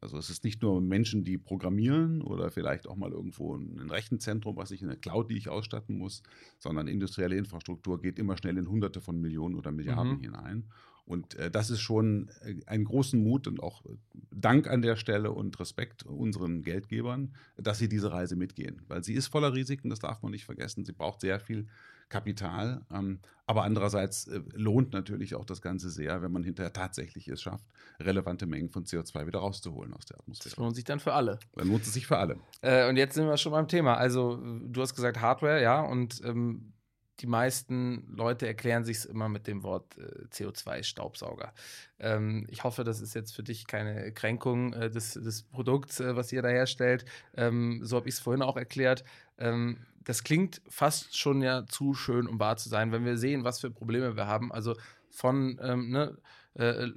[0.00, 4.56] Also es ist nicht nur Menschen, die programmieren oder vielleicht auch mal irgendwo ein Rechenzentrum,
[4.56, 6.22] was ich in der Cloud, die ich ausstatten muss,
[6.58, 10.20] sondern industrielle Infrastruktur geht immer schnell in Hunderte von Millionen oder Milliarden mhm.
[10.20, 10.64] hinein.
[11.06, 13.84] Und äh, das ist schon äh, einen großen Mut und auch
[14.32, 18.82] Dank an der Stelle und Respekt unseren Geldgebern, dass sie diese Reise mitgehen.
[18.88, 20.84] Weil sie ist voller Risiken, das darf man nicht vergessen.
[20.84, 21.68] Sie braucht sehr viel
[22.08, 22.82] Kapital.
[22.92, 27.42] Ähm, aber andererseits äh, lohnt natürlich auch das Ganze sehr, wenn man hinterher tatsächlich es
[27.42, 27.64] schafft,
[28.00, 30.50] relevante Mengen von CO2 wieder rauszuholen aus der Atmosphäre.
[30.50, 31.38] Das lohnt sich dann für alle.
[31.54, 32.38] Dann lohnt es sich für alle.
[32.60, 33.94] Äh, und jetzt sind wir schon beim Thema.
[33.94, 36.72] Also, du hast gesagt Hardware, ja, und ähm,
[37.20, 41.52] die meisten Leute erklären sich es immer mit dem Wort äh, CO2-Staubsauger.
[41.98, 46.14] Ähm, ich hoffe, das ist jetzt für dich keine Kränkung äh, des, des, Produkts, äh,
[46.16, 47.04] was ihr da herstellt.
[47.34, 49.04] Ähm, so habe ich es vorhin auch erklärt.
[49.38, 53.44] Ähm, das klingt fast schon ja zu schön, um wahr zu sein, wenn wir sehen,
[53.44, 54.52] was für Probleme wir haben.
[54.52, 54.76] Also
[55.10, 56.16] von ähm, ne,
[56.54, 56.88] äh,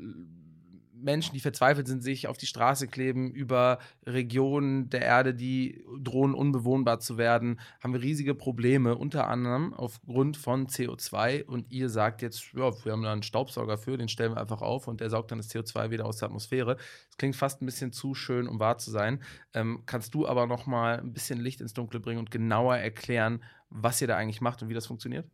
[1.01, 6.33] Menschen, die verzweifelt sind, sich auf die Straße kleben, über Regionen der Erde, die drohen
[6.33, 11.45] unbewohnbar zu werden, haben wir riesige Probleme, unter anderem aufgrund von CO2.
[11.45, 14.61] Und ihr sagt jetzt, ja, wir haben da einen Staubsauger für, den stellen wir einfach
[14.61, 16.75] auf und der saugt dann das CO2 wieder aus der Atmosphäre.
[16.75, 19.21] Das klingt fast ein bisschen zu schön, um wahr zu sein.
[19.53, 23.43] Ähm, kannst du aber noch mal ein bisschen Licht ins Dunkle bringen und genauer erklären,
[23.69, 25.27] was ihr da eigentlich macht und wie das funktioniert?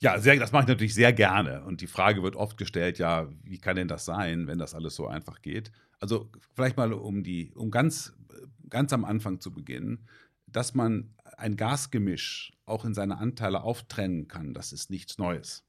[0.00, 1.64] Ja, sehr, das mache ich natürlich sehr gerne.
[1.64, 4.94] Und die Frage wird oft gestellt, ja, wie kann denn das sein, wenn das alles
[4.94, 5.72] so einfach geht?
[5.98, 8.14] Also vielleicht mal um die, um ganz,
[8.68, 10.06] ganz am Anfang zu beginnen,
[10.46, 15.64] dass man ein Gasgemisch auch in seine Anteile auftrennen kann, das ist nichts Neues.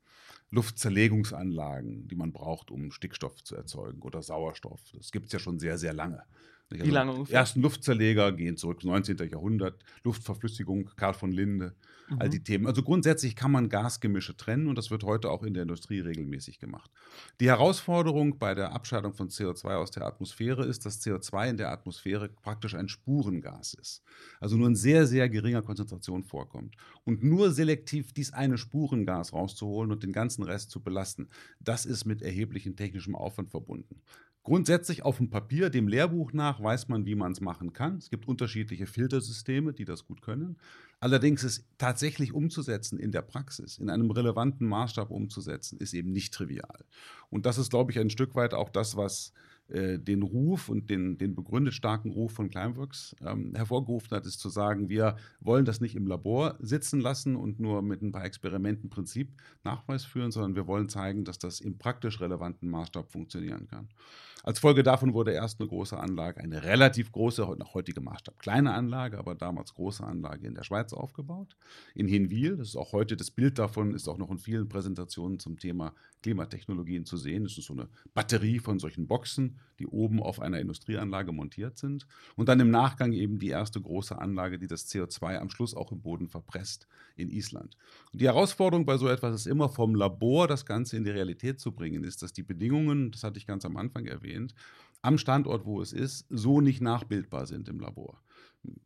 [0.51, 5.59] Luftzerlegungsanlagen, die man braucht, um Stickstoff zu erzeugen oder Sauerstoff, das gibt es ja schon
[5.59, 6.23] sehr, sehr lange.
[6.71, 7.39] Wie lange ungefähr?
[7.39, 9.17] Ersten Luftzerleger gehen zurück, 19.
[9.29, 11.75] Jahrhundert, Luftverflüssigung, Karl von Linde,
[12.17, 12.31] all Mhm.
[12.31, 12.67] die Themen.
[12.67, 16.59] Also grundsätzlich kann man Gasgemische trennen und das wird heute auch in der Industrie regelmäßig
[16.59, 16.91] gemacht.
[17.39, 21.71] Die Herausforderung bei der Abscheidung von CO2 aus der Atmosphäre ist, dass CO2 in der
[21.71, 24.03] Atmosphäre praktisch ein Spurengas ist.
[24.39, 26.75] Also nur in sehr, sehr geringer Konzentration vorkommt.
[27.03, 31.29] Und nur selektiv dies eine Spurengas rauszuholen und den ganzen Rest zu belasten,
[31.59, 34.01] das ist mit erheblichem technischem Aufwand verbunden.
[34.43, 37.97] Grundsätzlich auf dem Papier, dem Lehrbuch nach, weiß man, wie man es machen kann.
[37.97, 40.57] Es gibt unterschiedliche Filtersysteme, die das gut können.
[41.01, 46.33] Allerdings ist tatsächlich umzusetzen in der Praxis, in einem relevanten Maßstab umzusetzen, ist eben nicht
[46.33, 46.85] trivial.
[47.29, 49.33] Und das ist, glaube ich, ein Stück weit auch das, was
[49.69, 54.39] äh, den Ruf und den, den begründet starken Ruf von Climeworks ähm, hervorgerufen hat, ist
[54.39, 58.25] zu sagen, wir wollen das nicht im Labor sitzen lassen und nur mit ein paar
[58.25, 59.31] Experimenten Prinzip
[59.63, 63.89] Nachweis führen, sondern wir wollen zeigen, dass das im praktisch relevanten Maßstab funktionieren kann.
[64.43, 68.73] Als Folge davon wurde erst eine große Anlage, eine relativ große, nach heutigem Maßstab kleine
[68.73, 71.57] Anlage, aber damals große Anlage in der Schweiz aufgebaut,
[71.93, 72.55] in Hinwil.
[72.55, 75.93] Das ist auch heute, das Bild davon ist auch noch in vielen Präsentationen zum Thema
[76.21, 77.43] Klimatechnologien zu sehen.
[77.43, 82.07] Das ist so eine Batterie von solchen Boxen, die oben auf einer Industrieanlage montiert sind.
[82.35, 85.91] Und dann im Nachgang eben die erste große Anlage, die das CO2 am Schluss auch
[85.91, 87.77] im Boden verpresst in Island.
[88.11, 91.59] Und die Herausforderung bei so etwas ist immer vom Labor das Ganze in die Realität
[91.59, 94.28] zu bringen, ist, dass die Bedingungen, das hatte ich ganz am Anfang erwähnt,
[95.01, 98.21] am Standort, wo es ist, so nicht nachbildbar sind im Labor.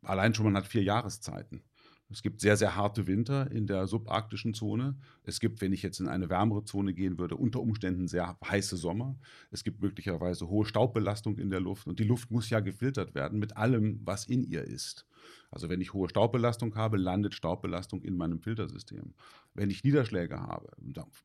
[0.02, 1.62] Allein schon man hat vier Jahreszeiten.
[2.10, 4.96] Es gibt sehr, sehr harte Winter in der subarktischen Zone.
[5.24, 8.76] Es gibt, wenn ich jetzt in eine wärmere Zone gehen würde, unter Umständen sehr heiße
[8.76, 9.18] Sommer.
[9.50, 13.38] Es gibt möglicherweise hohe Staubbelastung in der Luft und die Luft muss ja gefiltert werden
[13.38, 15.06] mit allem, was in ihr ist.
[15.50, 19.14] Also wenn ich hohe Staubbelastung habe, landet Staubbelastung in meinem Filtersystem.
[19.54, 20.68] Wenn ich Niederschläge habe,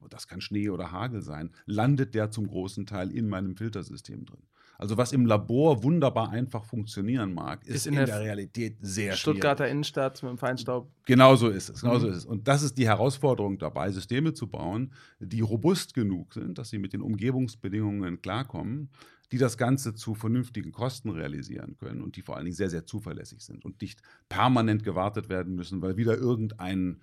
[0.10, 4.44] das kann Schnee oder Hagel sein, landet der zum großen Teil in meinem Filtersystem drin.
[4.80, 8.78] Also was im Labor wunderbar einfach funktionieren mag, ist, Ist in in, der der, Realität
[8.80, 9.72] sehr Stuttgarter schwierig.
[9.74, 10.90] Innenstadt mit dem Feinstaub.
[11.06, 11.82] Genau so ist es.
[11.82, 12.00] Genau Mhm.
[12.00, 12.26] so ist es.
[12.26, 16.80] Und das ist die Herausforderung dabei, Systeme zu bauen, die robust genug sind, dass sie
[16.80, 18.90] mit den Umgebungsbedingungen klarkommen,
[19.34, 22.86] die das Ganze zu vernünftigen Kosten realisieren können und die vor allen Dingen sehr, sehr
[22.86, 27.02] zuverlässig sind und nicht permanent gewartet werden müssen, weil wieder irgendein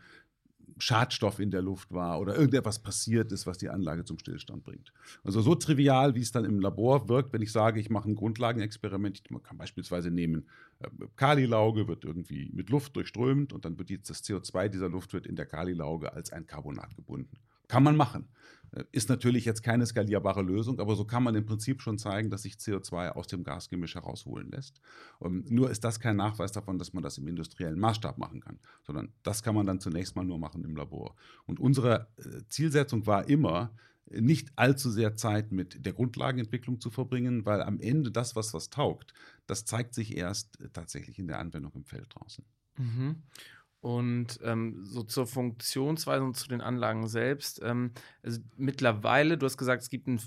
[0.78, 4.92] Schadstoff in der Luft war oder irgendetwas passiert ist, was die Anlage zum Stillstand bringt.
[5.24, 8.14] Also so trivial, wie es dann im Labor wirkt, wenn ich sage, ich mache ein
[8.14, 9.30] Grundlagenexperiment.
[9.30, 10.46] Man kann beispielsweise nehmen,
[10.80, 15.12] äh, Kalilauge wird irgendwie mit Luft durchströmt und dann wird jetzt das CO2 dieser Luft
[15.12, 17.38] wird in der Kalilauge als ein Carbonat gebunden.
[17.68, 18.28] Kann man machen.
[18.92, 22.42] Ist natürlich jetzt keine skalierbare Lösung, aber so kann man im Prinzip schon zeigen, dass
[22.42, 24.80] sich CO2 aus dem Gasgemisch herausholen lässt.
[25.22, 28.58] Ähm, nur ist das kein Nachweis davon, dass man das im industriellen Maßstab machen kann,
[28.84, 31.14] sondern das kann man dann zunächst mal nur machen im Labor.
[31.46, 33.72] Und unsere äh, Zielsetzung war immer,
[34.10, 38.70] nicht allzu sehr Zeit mit der Grundlagenentwicklung zu verbringen, weil am Ende das, was was
[38.70, 39.12] taugt,
[39.46, 42.44] das zeigt sich erst äh, tatsächlich in der Anwendung im Feld draußen.
[42.78, 43.22] Mhm.
[43.86, 47.60] Und ähm, so zur Funktionsweise und zu den Anlagen selbst.
[47.62, 50.20] Ähm, also mittlerweile, du hast gesagt, es gibt ein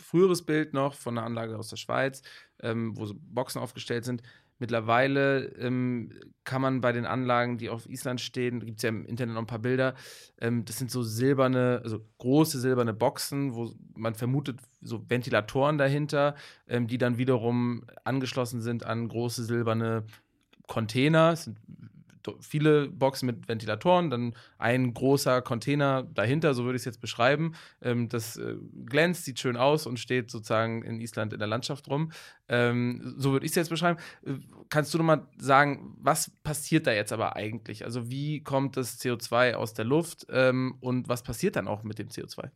[0.00, 2.22] früheres Bild noch von einer Anlage aus der Schweiz,
[2.62, 4.22] ähm, wo so Boxen aufgestellt sind.
[4.58, 6.12] Mittlerweile ähm,
[6.44, 9.42] kann man bei den Anlagen, die auf Island stehen, gibt es ja im Internet noch
[9.42, 9.94] ein paar Bilder,
[10.40, 16.36] ähm, das sind so silberne, also große silberne Boxen, wo man vermutet, so Ventilatoren dahinter,
[16.68, 20.04] ähm, die dann wiederum angeschlossen sind an große silberne
[20.66, 21.32] Container.
[21.32, 21.58] Es sind
[22.40, 27.54] viele Boxen mit Ventilatoren, dann ein großer Container dahinter, so würde ich es jetzt beschreiben.
[27.82, 28.56] Ähm, das äh,
[28.86, 32.12] glänzt, sieht schön aus und steht sozusagen in Island in der Landschaft rum.
[32.48, 33.98] Ähm, so würde ich es jetzt beschreiben.
[34.24, 34.34] Äh,
[34.68, 37.84] kannst du noch mal sagen, was passiert da jetzt aber eigentlich?
[37.84, 41.98] Also wie kommt das CO2 aus der Luft ähm, und was passiert dann auch mit
[41.98, 42.50] dem CO2?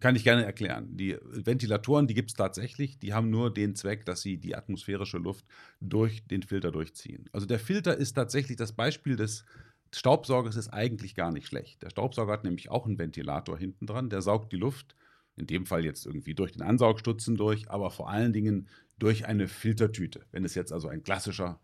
[0.00, 0.96] Kann ich gerne erklären.
[0.98, 5.16] Die Ventilatoren, die gibt es tatsächlich, die haben nur den Zweck, dass sie die atmosphärische
[5.16, 5.46] Luft
[5.80, 7.24] durch den Filter durchziehen.
[7.32, 9.46] Also der Filter ist tatsächlich das Beispiel des
[9.94, 11.82] Staubsaugers ist eigentlich gar nicht schlecht.
[11.82, 14.94] Der Staubsauger hat nämlich auch einen Ventilator hinten dran, der saugt die Luft,
[15.36, 19.48] in dem Fall jetzt irgendwie durch den Ansaugstutzen durch, aber vor allen Dingen durch eine
[19.48, 20.26] Filtertüte.
[20.32, 21.60] Wenn es jetzt also ein klassischer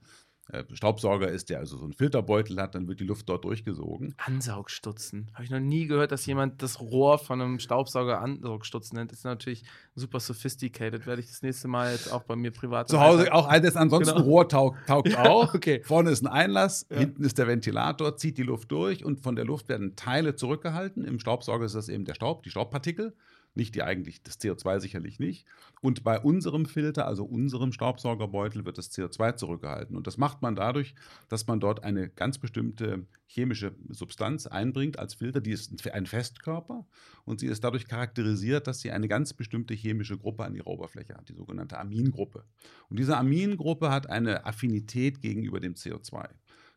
[0.50, 4.14] äh, Staubsauger ist, der also so einen Filterbeutel hat, dann wird die Luft dort durchgesogen.
[4.18, 5.30] Ansaugstutzen.
[5.34, 9.10] Habe ich noch nie gehört, dass jemand das Rohr von einem Staubsauger Ansaugstutzen nennt.
[9.10, 11.06] Das ist natürlich super sophisticated.
[11.06, 14.14] Werde ich das nächste Mal jetzt auch bei mir privat Zu Hause auch eines ansonsten
[14.14, 14.24] Genau.
[14.26, 15.54] Rohr taugt, taugt auch.
[15.54, 15.82] okay.
[15.84, 16.98] Vorne ist ein Einlass, Ja.
[16.98, 21.04] hinten ist der Ventilator, zieht die Luft durch und von der Luft werden Teile zurückgehalten.
[21.04, 23.14] Im Staubsauger ist das eben der Staub, die Staubpartikel.
[23.56, 25.46] Nicht die eigentlich, das CO2 sicherlich nicht.
[25.80, 29.96] Und bei unserem Filter, also unserem Staubsaugerbeutel, wird das CO2 zurückgehalten.
[29.96, 30.94] Und das macht man dadurch,
[31.28, 35.40] dass man dort eine ganz bestimmte chemische Substanz einbringt als Filter.
[35.40, 36.84] Die ist ein Festkörper
[37.24, 41.14] und sie ist dadurch charakterisiert, dass sie eine ganz bestimmte chemische Gruppe an ihrer Oberfläche
[41.14, 42.44] hat, die sogenannte Amingruppe.
[42.88, 46.28] Und diese Amingruppe hat eine Affinität gegenüber dem CO2.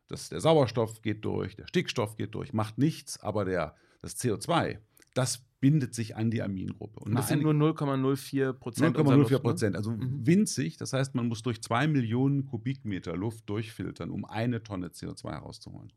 [0.07, 4.77] Das, der Sauerstoff geht durch, der Stickstoff geht durch, macht nichts, aber der, das CO2,
[5.13, 6.99] das bindet sich an die Amingruppe.
[6.99, 8.95] Und das sind nur 0,04 Prozent.
[8.95, 9.39] 0,04 ne?
[9.39, 9.77] Prozent, ne?
[9.77, 10.25] also mhm.
[10.25, 10.77] winzig.
[10.77, 15.91] Das heißt, man muss durch zwei Millionen Kubikmeter Luft durchfiltern, um eine Tonne CO2 herauszuholen.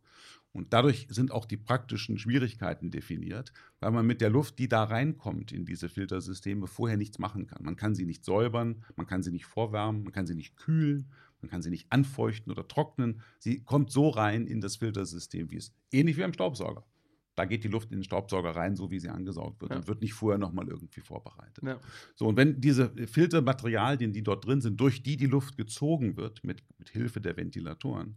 [0.52, 4.82] Und dadurch sind auch die praktischen Schwierigkeiten definiert, weil man mit der Luft, die da
[4.82, 7.62] reinkommt in diese Filtersysteme, vorher nichts machen kann.
[7.62, 11.06] Man kann sie nicht säubern, man kann sie nicht vorwärmen, man kann sie nicht kühlen,
[11.40, 13.20] man kann sie nicht anfeuchten oder trocknen.
[13.38, 16.84] Sie kommt so rein in das Filtersystem, wie es ähnlich wie beim Staubsauger.
[17.40, 19.78] Da geht die Luft in den Staubsauger rein, so wie sie angesaugt wird ja.
[19.78, 21.64] und wird nicht vorher nochmal irgendwie vorbereitet.
[21.64, 21.80] Ja.
[22.14, 26.44] So, und wenn diese Filtermaterialien, die dort drin sind, durch die die Luft gezogen wird,
[26.44, 28.16] mit, mit Hilfe der Ventilatoren,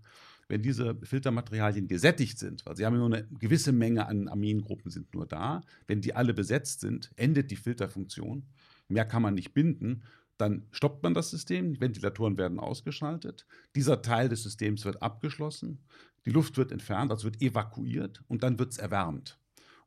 [0.49, 5.13] wenn diese Filtermaterialien gesättigt sind, weil sie haben nur eine gewisse Menge an Amingruppen sind
[5.13, 8.43] nur da, wenn die alle besetzt sind, endet die Filterfunktion.
[8.89, 10.03] Mehr kann man nicht binden
[10.37, 15.79] dann stoppt man das System, die Ventilatoren werden ausgeschaltet, dieser Teil des Systems wird abgeschlossen,
[16.25, 19.39] die Luft wird entfernt, also wird evakuiert und dann wird es erwärmt.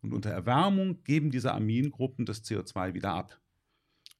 [0.02, 3.40] Und unter Erwärmung geben diese Amingruppen das CO2 wieder ab.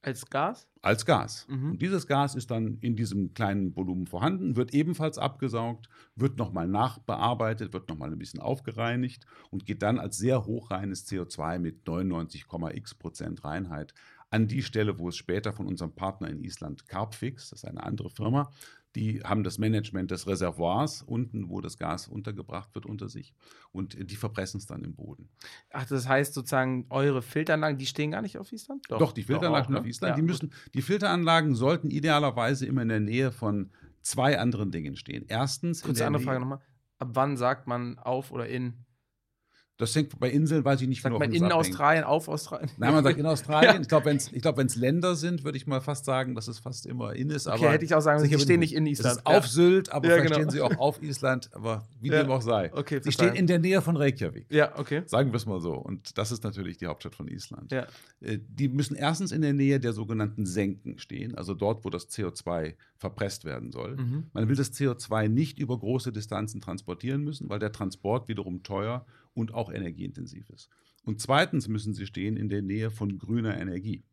[0.01, 0.67] Als Gas?
[0.81, 1.45] Als Gas.
[1.49, 1.71] Mhm.
[1.71, 6.67] Und dieses Gas ist dann in diesem kleinen Volumen vorhanden, wird ebenfalls abgesaugt, wird nochmal
[6.67, 12.95] nachbearbeitet, wird nochmal ein bisschen aufgereinigt und geht dann als sehr hochreines CO2 mit 99,x
[12.95, 13.93] Prozent Reinheit
[14.29, 17.83] an die Stelle, wo es später von unserem Partner in Island, Carpfix, das ist eine
[17.83, 18.51] andere Firma,
[18.95, 23.35] die haben das Management des Reservoirs unten, wo das Gas untergebracht wird, unter sich.
[23.71, 25.29] Und die verpressen es dann im Boden.
[25.71, 28.83] Ach, das heißt sozusagen, eure Filteranlagen, die stehen gar nicht auf Island?
[28.89, 29.79] Doch, Doch die Filteranlagen auch, ne?
[29.81, 30.11] auf Island.
[30.11, 33.69] Ja, die, müssen, die Filteranlagen sollten idealerweise immer in der Nähe von
[34.01, 35.25] zwei anderen Dingen stehen.
[35.27, 35.83] Erstens.
[35.83, 36.61] Kurze andere Frage nochmal.
[36.97, 38.86] Ab wann sagt man auf oder in?
[39.77, 41.13] Das hängt bei Inseln, weiß ich nicht sagt.
[41.13, 42.71] Sagt man in Australien, auf Australien?
[42.77, 43.73] Nein, man sagt in Australien.
[43.75, 43.81] ja.
[43.81, 46.87] Ich glaube, wenn es glaub, Länder sind, würde ich mal fast sagen, dass es fast
[46.87, 47.47] immer in ist.
[47.47, 49.17] Okay, aber hätte ich auch sagen, sie stehen nicht in Island.
[49.17, 49.37] Es ist ja.
[49.37, 50.39] auf Sylt, aber ja, vielleicht genau.
[50.39, 52.73] stehen sie auch auf Island, aber wie dem auch sei.
[52.73, 54.47] Okay, sie stehen in der Nähe von Reykjavik.
[54.49, 55.03] Ja, okay.
[55.05, 55.73] Sagen wir es mal so.
[55.73, 57.71] Und das ist natürlich die Hauptstadt von Island.
[57.71, 57.85] Ja.
[58.21, 62.09] Äh, die müssen erstens in der Nähe der sogenannten Senken stehen, also dort, wo das
[62.09, 63.95] CO2 verpresst werden soll.
[63.95, 64.27] Mhm.
[64.33, 69.05] Man will das CO2 nicht über große Distanzen transportieren müssen, weil der Transport wiederum teuer
[69.37, 70.69] und auch energieintensiv ist.
[71.03, 74.03] Und zweitens müssen sie stehen in der Nähe von grüner Energie.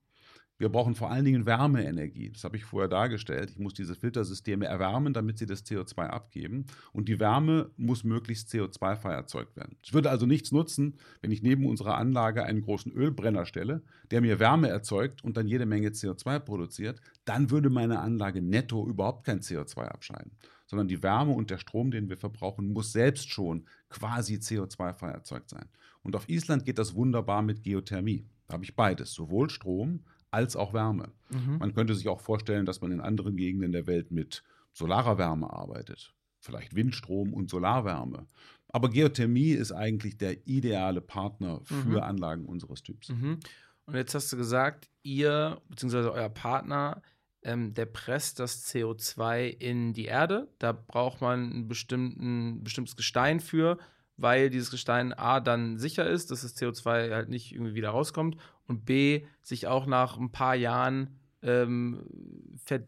[0.57, 2.31] Wir brauchen vor allen Dingen Wärmeenergie.
[2.31, 3.51] Das habe ich vorher dargestellt.
[3.51, 6.67] Ich muss diese Filtersysteme erwärmen, damit sie das CO2 abgeben.
[6.93, 9.77] Und die Wärme muss möglichst CO2-frei erzeugt werden.
[9.85, 13.83] Es würde also nichts nutzen, wenn ich neben unserer Anlage einen großen Ölbrenner stelle,
[14.13, 17.01] der mir Wärme erzeugt und dann jede Menge CO2 produziert.
[17.25, 20.37] Dann würde meine Anlage netto überhaupt kein CO2 abscheiden.
[20.75, 25.51] Sondern die Wärme und der Strom, den wir verbrauchen, muss selbst schon quasi CO2-frei erzeugt
[25.51, 25.69] sein.
[26.03, 28.27] Und auf Island geht das wunderbar mit Geothermie.
[28.49, 30.01] Da habe ich beides, sowohl Strom
[30.33, 31.13] als auch Wärme.
[31.31, 31.59] Mhm.
[31.59, 35.49] Man könnte sich auch vorstellen, dass man in anderen Gegenden der Welt mit solarer Wärme
[35.49, 36.13] arbeitet.
[36.41, 38.27] Vielleicht Windstrom und Solarwärme.
[38.67, 41.97] Aber Geothermie ist eigentlich der ideale Partner für mhm.
[41.99, 43.11] Anlagen unseres Typs.
[43.11, 43.39] Mhm.
[43.87, 46.09] Und jetzt hast du gesagt, ihr bzw.
[46.09, 47.01] euer Partner,
[47.45, 50.49] ähm, der presst das CO2 in die Erde.
[50.59, 53.79] Da braucht man ein bestimmtes Gestein für
[54.17, 58.37] weil dieses Gestein A dann sicher ist, dass das CO2 halt nicht irgendwie wieder rauskommt
[58.67, 62.03] und B sich auch nach ein paar Jahren ähm,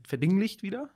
[0.05, 0.91] verdinglicht wieder?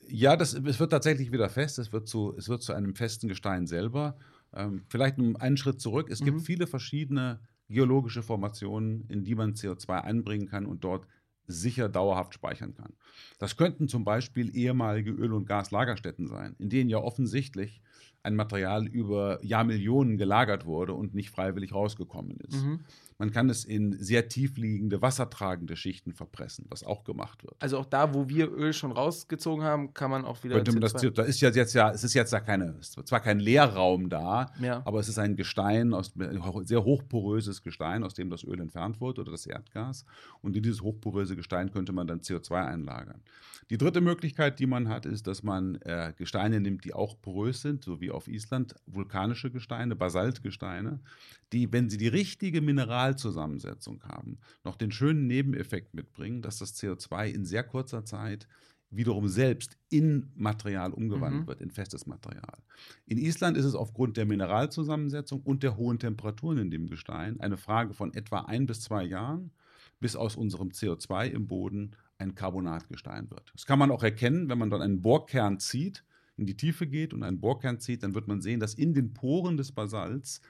[0.00, 1.78] Ja, das, es wird tatsächlich wieder fest.
[1.78, 4.16] Es wird zu, es wird zu einem festen Gestein selber.
[4.54, 6.08] Ähm, vielleicht einen Schritt zurück.
[6.10, 6.26] Es mhm.
[6.26, 11.06] gibt viele verschiedene geologische Formationen, in die man CO2 einbringen kann und dort
[11.48, 12.92] sicher dauerhaft speichern kann.
[13.38, 17.82] Das könnten zum Beispiel ehemalige Öl- und Gaslagerstätten sein, in denen ja offensichtlich
[18.22, 22.62] ein Material über Jahrmillionen gelagert wurde und nicht freiwillig rausgekommen ist.
[22.62, 22.80] Mhm.
[23.18, 27.56] Man kann es in sehr tiefliegende, wassertragende Schichten verpressen, was auch gemacht wird.
[27.58, 30.54] Also auch da, wo wir Öl schon rausgezogen haben, kann man auch wieder.
[30.54, 33.08] Könnte man das, da ist ja jetzt ja, es ist jetzt da keine, es ist
[33.08, 34.82] zwar kein Leerraum da, ja.
[34.84, 36.14] aber es ist ein Gestein, aus,
[36.62, 40.04] sehr hochporöses Gestein, aus dem das Öl entfernt wurde oder das Erdgas.
[40.40, 43.20] Und in dieses hochporöse Gestein könnte man dann CO2 einlagern.
[43.70, 47.60] Die dritte Möglichkeit, die man hat, ist, dass man äh, Gesteine nimmt, die auch porös
[47.60, 51.00] sind, so wie auf Island, vulkanische Gesteine, Basaltgesteine,
[51.52, 52.62] die, wenn sie die richtige
[53.08, 58.46] Mineralzusammensetzung haben, noch den schönen Nebeneffekt mitbringen, dass das CO2 in sehr kurzer Zeit
[58.90, 61.46] wiederum selbst in Material umgewandelt Mhm.
[61.46, 62.62] wird, in festes Material.
[63.04, 67.58] In Island ist es aufgrund der Mineralzusammensetzung und der hohen Temperaturen in dem Gestein eine
[67.58, 69.52] Frage von etwa ein bis zwei Jahren,
[70.00, 73.50] bis aus unserem CO2 im Boden ein Carbonatgestein wird.
[73.54, 76.04] Das kann man auch erkennen, wenn man dann einen Bohrkern zieht,
[76.36, 79.12] in die Tiefe geht und einen Bohrkern zieht, dann wird man sehen, dass in den
[79.12, 80.40] Poren des Basalts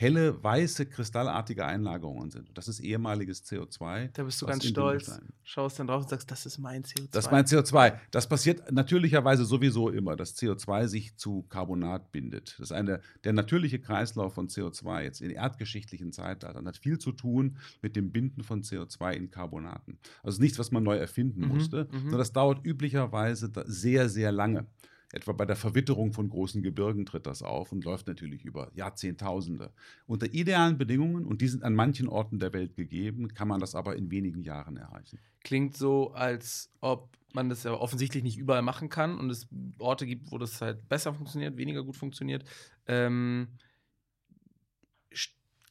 [0.00, 2.50] helle, weiße, kristallartige Einlagerungen sind.
[2.54, 4.08] Das ist ehemaliges CO2.
[4.14, 7.08] Da bist du ganz stolz, schaust dann drauf und sagst, das ist mein CO2.
[7.10, 7.98] Das ist mein CO2.
[8.10, 12.54] Das passiert natürlicherweise sowieso immer, dass CO2 sich zu Carbonat bindet.
[12.58, 17.12] Das ist eine, der natürliche Kreislauf von CO2 jetzt in erdgeschichtlichen Zeitaltern hat viel zu
[17.12, 19.98] tun mit dem Binden von CO2 in Carbonaten.
[20.22, 21.98] Also nichts, was man neu erfinden Mhm, musste, mhm.
[21.98, 24.66] sondern das dauert üblicherweise sehr, sehr lange.
[25.12, 29.72] Etwa bei der Verwitterung von großen Gebirgen tritt das auf und läuft natürlich über Jahrzehntausende.
[30.06, 33.74] Unter idealen Bedingungen, und die sind an manchen Orten der Welt gegeben, kann man das
[33.74, 35.18] aber in wenigen Jahren erreichen.
[35.42, 39.48] Klingt so, als ob man das ja offensichtlich nicht überall machen kann und es
[39.78, 42.44] Orte gibt, wo das halt besser funktioniert, weniger gut funktioniert.
[42.86, 43.48] Ähm,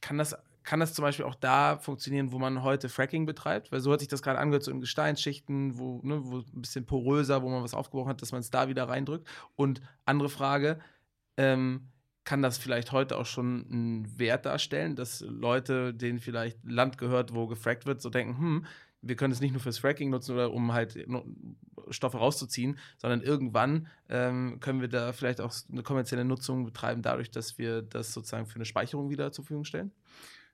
[0.00, 3.72] kann das, kann das zum Beispiel auch da funktionieren, wo man heute Fracking betreibt?
[3.72, 6.86] Weil so hat sich das gerade angehört, so in Gesteinsschichten, wo, ne, wo ein bisschen
[6.86, 9.28] poröser, wo man was aufgebrochen hat, dass man es da wieder reindrückt.
[9.56, 10.78] Und andere Frage,
[11.36, 11.88] ähm,
[12.24, 17.34] kann das vielleicht heute auch schon einen Wert darstellen, dass Leute, denen vielleicht Land gehört,
[17.34, 18.66] wo gefrackt wird, so denken, hm,
[19.02, 20.98] wir können es nicht nur fürs Fracking nutzen oder um halt
[21.88, 27.30] Stoffe rauszuziehen, sondern irgendwann ähm, können wir da vielleicht auch eine kommerzielle Nutzung betreiben, dadurch,
[27.30, 29.92] dass wir das sozusagen für eine Speicherung wieder zur Verfügung stellen?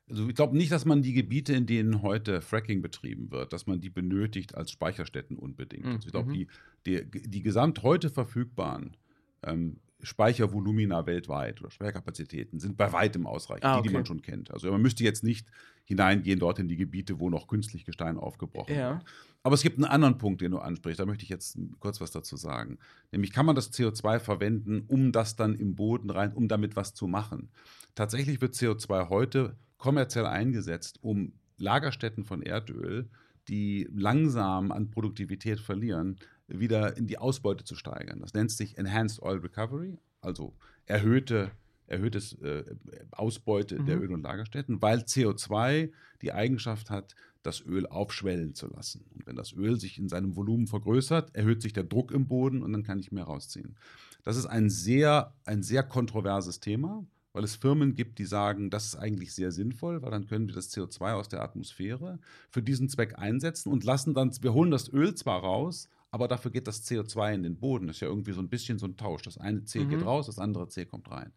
[0.08, 3.66] Also ich glaube nicht, dass man die Gebiete, in denen heute Fracking betrieben wird, dass
[3.66, 5.84] man die benötigt als Speicherstätten unbedingt.
[5.84, 5.92] Mhm.
[5.92, 6.34] Also ich glaube, Mhm.
[6.34, 6.46] die,
[6.86, 8.96] die, die gesamt heute verfügbaren
[9.42, 13.96] ähm, Speichervolumina weltweit oder Speicherkapazitäten sind bei weitem ausreichend, Ah, die, die okay.
[13.98, 14.50] man schon kennt.
[14.50, 15.46] Also man müsste jetzt nicht
[15.84, 18.94] hineingehen dort in die Gebiete, wo noch künstlich Gestein aufgebrochen Ja.
[18.94, 19.04] wird.
[19.42, 20.98] Aber es gibt einen anderen Punkt, den du ansprichst.
[21.00, 22.78] Da möchte ich jetzt kurz was dazu sagen.
[23.12, 26.94] Nämlich kann man das CO2 verwenden, um das dann im Boden rein, um damit was
[26.94, 27.50] zu machen.
[27.94, 33.08] Tatsächlich wird CO2 heute kommerziell eingesetzt, um Lagerstätten von Erdöl,
[33.48, 36.16] die langsam an Produktivität verlieren,
[36.48, 38.20] wieder in die Ausbeute zu steigern.
[38.20, 40.54] Das nennt sich Enhanced Oil Recovery, also
[40.86, 41.50] erhöhte
[41.88, 42.64] erhöhtes äh,
[43.12, 44.02] Ausbeute der Mhm.
[44.02, 49.04] Öl- und Lagerstätten, weil CO2 die Eigenschaft hat, das Öl aufschwellen zu lassen.
[49.14, 52.62] Und wenn das Öl sich in seinem Volumen vergrößert, erhöht sich der Druck im Boden
[52.62, 53.76] und dann kann ich mehr rausziehen.
[54.24, 58.86] Das ist ein sehr, ein sehr kontroverses Thema, weil es Firmen gibt, die sagen, das
[58.86, 62.18] ist eigentlich sehr sinnvoll, weil dann können wir das CO2 aus der Atmosphäre
[62.50, 66.50] für diesen Zweck einsetzen und lassen dann, wir holen das Öl zwar raus, aber dafür
[66.50, 67.86] geht das CO2 in den Boden.
[67.86, 69.22] Das ist ja irgendwie so ein bisschen so ein Tausch.
[69.22, 69.88] Das eine C Mhm.
[69.90, 71.32] geht raus, das andere C kommt rein.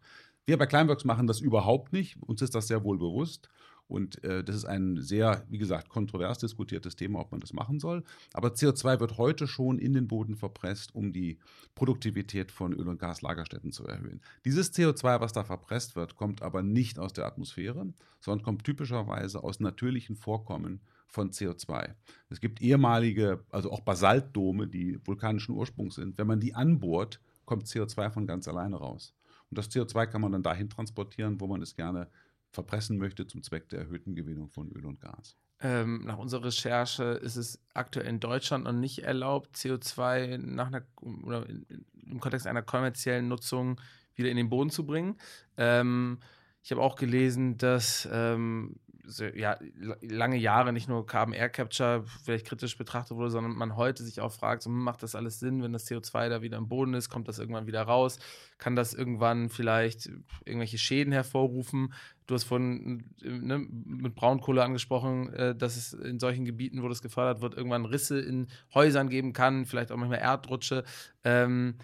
[0.45, 2.21] Wir bei Climeworks machen das überhaupt nicht.
[2.23, 3.49] Uns ist das sehr wohl bewusst.
[3.87, 7.79] Und äh, das ist ein sehr, wie gesagt, kontrovers diskutiertes Thema, ob man das machen
[7.79, 8.03] soll.
[8.33, 11.39] Aber CO2 wird heute schon in den Boden verpresst, um die
[11.73, 14.21] Produktivität von Öl- und Gaslagerstätten zu erhöhen.
[14.45, 19.43] Dieses CO2, was da verpresst wird, kommt aber nicht aus der Atmosphäre, sondern kommt typischerweise
[19.43, 21.95] aus natürlichen Vorkommen von CO2.
[22.29, 26.17] Es gibt ehemalige, also auch Basaltdome, die vulkanischen Ursprungs sind.
[26.17, 29.15] Wenn man die anbohrt, kommt CO2 von ganz alleine raus.
[29.49, 32.07] Und das CO2 kann man dann dahin transportieren, wo man es gerne
[32.51, 35.35] verpressen möchte zum Zweck der erhöhten Gewinnung von Öl und Gas.
[35.61, 40.83] Ähm, nach unserer Recherche ist es aktuell in Deutschland noch nicht erlaubt, CO2 nach einer,
[41.23, 43.81] oder im Kontext einer kommerziellen Nutzung
[44.15, 45.17] wieder in den Boden zu bringen.
[45.57, 46.19] Ähm,
[46.63, 48.75] ich habe auch gelesen, dass ähm,
[49.17, 53.75] ja, la- lange Jahre nicht nur Carbon Air Capture vielleicht kritisch betrachtet wurde, sondern man
[53.75, 56.67] heute sich auch fragt, so, macht das alles Sinn, wenn das CO2 da wieder im
[56.67, 58.19] Boden ist, kommt das irgendwann wieder raus,
[58.57, 60.09] kann das irgendwann vielleicht
[60.45, 61.93] irgendwelche Schäden hervorrufen?
[62.27, 66.87] Du hast vorhin äh, ne, mit Braunkohle angesprochen, äh, dass es in solchen Gebieten, wo
[66.87, 70.83] das gefördert wird, irgendwann Risse in Häusern geben kann, vielleicht auch manchmal Erdrutsche.
[71.23, 71.75] Ähm,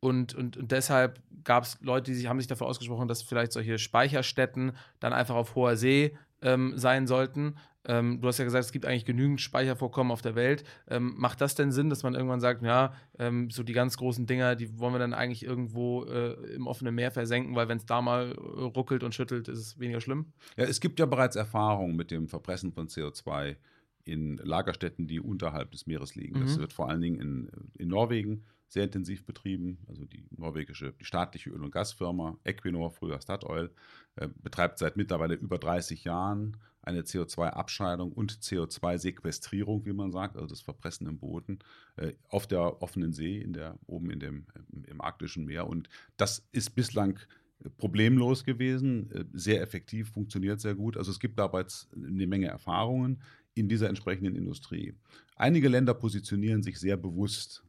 [0.00, 3.52] und, und, und deshalb gab es Leute, die sich, haben sich dafür ausgesprochen, dass vielleicht
[3.52, 6.14] solche Speicherstätten dann einfach auf hoher See
[6.44, 7.56] ähm, sein sollten.
[7.86, 10.64] Ähm, du hast ja gesagt, es gibt eigentlich genügend Speichervorkommen auf der Welt.
[10.88, 14.24] Ähm, macht das denn Sinn, dass man irgendwann sagt, ja, ähm, so die ganz großen
[14.26, 17.84] Dinger, die wollen wir dann eigentlich irgendwo äh, im offenen Meer versenken, weil wenn es
[17.86, 20.32] da mal äh, ruckelt und schüttelt, ist es weniger schlimm?
[20.56, 23.56] Ja, es gibt ja bereits Erfahrungen mit dem Verpressen von CO2
[24.04, 26.40] in Lagerstätten, die unterhalb des Meeres liegen.
[26.40, 26.60] Das Mhm.
[26.60, 29.78] wird vor allen Dingen in, in Norwegen sehr intensiv betrieben.
[29.88, 33.70] Also die norwegische, die staatliche Öl- und Gasfirma Equinor, früher Statoil,
[34.16, 40.46] äh, betreibt seit mittlerweile über 30 Jahren eine CO2-Abscheidung und CO2-Sequestrierung, wie man sagt, also
[40.46, 41.58] das Verpressen im Boden,
[41.96, 45.66] äh, auf der offenen See, in der, oben in dem, im, im arktischen Meer.
[45.66, 47.18] Und das ist bislang
[47.64, 50.96] äh, problemlos gewesen, äh, sehr effektiv, funktioniert sehr gut.
[50.96, 53.22] Also es gibt dabei jetzt eine Menge Erfahrungen
[53.54, 54.94] in dieser entsprechenden Industrie.
[55.36, 57.64] Einige Länder positionieren sich sehr bewusst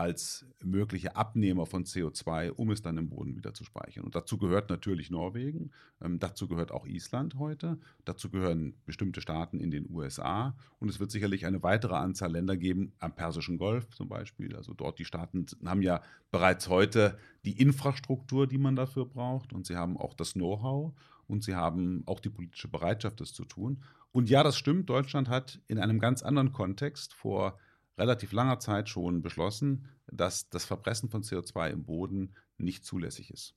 [0.00, 4.04] als mögliche Abnehmer von CO2, um es dann im Boden wieder zu speichern.
[4.04, 9.60] Und dazu gehört natürlich Norwegen, ähm, dazu gehört auch Island heute, dazu gehören bestimmte Staaten
[9.60, 13.90] in den USA und es wird sicherlich eine weitere Anzahl Länder geben, am Persischen Golf
[13.90, 14.56] zum Beispiel.
[14.56, 19.66] Also dort die Staaten haben ja bereits heute die Infrastruktur, die man dafür braucht und
[19.66, 20.94] sie haben auch das Know-how
[21.26, 23.82] und sie haben auch die politische Bereitschaft, das zu tun.
[24.12, 27.58] Und ja, das stimmt, Deutschland hat in einem ganz anderen Kontext vor
[28.00, 33.54] relativ langer Zeit schon beschlossen, dass das Verpressen von CO2 im Boden nicht zulässig ist.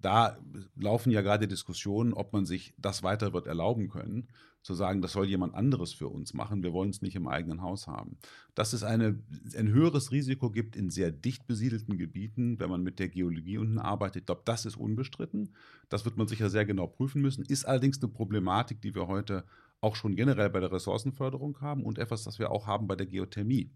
[0.00, 0.36] Da
[0.76, 4.28] laufen ja gerade Diskussionen, ob man sich das weiter wird erlauben können,
[4.64, 7.62] zu sagen, das soll jemand anderes für uns machen, wir wollen es nicht im eigenen
[7.62, 8.16] Haus haben.
[8.54, 9.22] Dass es eine,
[9.56, 13.78] ein höheres Risiko gibt in sehr dicht besiedelten Gebieten, wenn man mit der Geologie unten
[13.78, 15.54] arbeitet, ich glaube, das ist unbestritten.
[15.88, 19.44] Das wird man sicher sehr genau prüfen müssen, ist allerdings eine Problematik, die wir heute
[19.84, 23.06] auch schon generell bei der Ressourcenförderung haben und etwas, das wir auch haben bei der
[23.06, 23.70] Geothermie.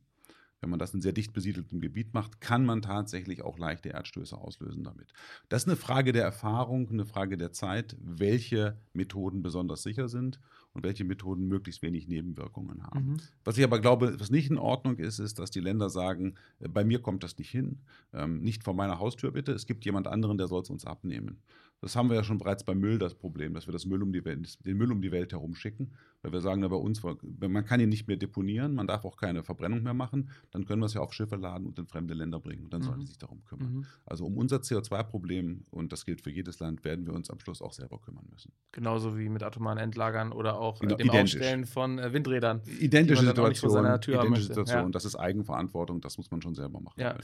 [0.60, 4.36] Wenn man das in sehr dicht besiedeltem Gebiet macht, kann man tatsächlich auch leichte Erdstöße
[4.36, 5.12] auslösen damit.
[5.48, 10.40] Das ist eine Frage der Erfahrung, eine Frage der Zeit, welche Methoden besonders sicher sind
[10.72, 13.12] und welche Methoden möglichst wenig Nebenwirkungen haben.
[13.12, 13.16] Mhm.
[13.44, 16.68] Was ich aber glaube, was nicht in Ordnung ist, ist, dass die Länder sagen, äh,
[16.68, 17.82] bei mir kommt das nicht hin,
[18.12, 21.40] ähm, nicht vor meiner Haustür bitte, es gibt jemand anderen, der soll es uns abnehmen.
[21.80, 24.12] Das haben wir ja schon bereits beim Müll das Problem, dass wir das Müll um
[24.12, 27.64] die Welt, den Müll um die Welt herumschicken, weil wir sagen, na, bei uns, man
[27.64, 30.86] kann ihn nicht mehr deponieren, man darf auch keine Verbrennung mehr machen, dann können wir
[30.86, 32.86] es ja auf Schiffe laden und in fremde Länder bringen und dann mhm.
[32.86, 33.72] sollen die sich darum kümmern.
[33.72, 33.86] Mhm.
[34.06, 37.62] Also um unser CO2-Problem, und das gilt für jedes Land, werden wir uns am Schluss
[37.62, 38.52] auch selber kümmern müssen.
[38.72, 41.36] Genauso wie mit atomaren Endlagern oder auch genau, dem identisch.
[41.36, 42.62] Aufstellen von äh, Windrädern.
[42.80, 44.90] Identische Situation, identische Situation, ja.
[44.90, 47.00] das ist Eigenverantwortung, das muss man schon selber machen.
[47.00, 47.16] Ja.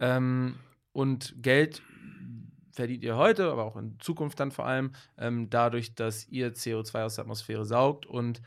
[0.00, 0.56] Ähm,
[0.92, 1.82] und Geld
[2.72, 7.04] verdient ihr heute, aber auch in Zukunft dann vor allem, ähm, dadurch, dass ihr CO2
[7.04, 8.42] aus der Atmosphäre saugt und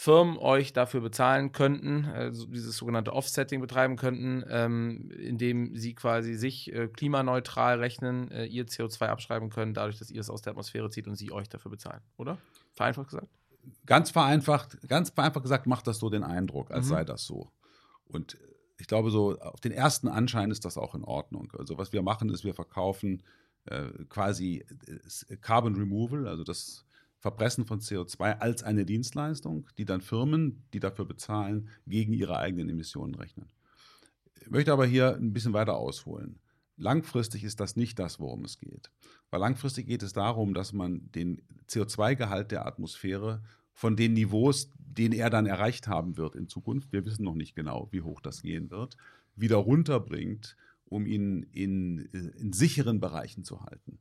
[0.00, 6.34] Firmen euch dafür bezahlen könnten, also dieses sogenannte Offsetting betreiben könnten, ähm, indem sie quasi
[6.34, 10.52] sich äh, klimaneutral rechnen, äh, ihr CO2 abschreiben können, dadurch, dass ihr es aus der
[10.52, 12.38] Atmosphäre zieht und sie euch dafür bezahlen, oder?
[12.74, 13.26] Vereinfacht gesagt?
[13.86, 16.90] Ganz vereinfacht, ganz vereinfacht gesagt, macht das so den Eindruck, als mhm.
[16.90, 17.50] sei das so.
[18.04, 18.38] Und
[18.78, 21.52] ich glaube, so auf den ersten Anschein ist das auch in Ordnung.
[21.58, 23.24] Also was wir machen, ist, wir verkaufen
[24.08, 26.84] quasi äh, Carbon Removal, also das
[27.18, 32.68] Verpressen von CO2 als eine Dienstleistung, die dann Firmen, die dafür bezahlen, gegen ihre eigenen
[32.68, 33.48] Emissionen rechnen.
[34.40, 36.38] Ich möchte aber hier ein bisschen weiter ausholen.
[36.76, 38.90] Langfristig ist das nicht das, worum es geht.
[39.30, 43.42] Weil langfristig geht es darum, dass man den CO2-Gehalt der Atmosphäre
[43.72, 47.56] von den Niveaus, den er dann erreicht haben wird in Zukunft, wir wissen noch nicht
[47.56, 48.96] genau, wie hoch das gehen wird,
[49.34, 50.56] wieder runterbringt
[50.88, 53.98] um ihn in, äh, in sicheren Bereichen zu halten.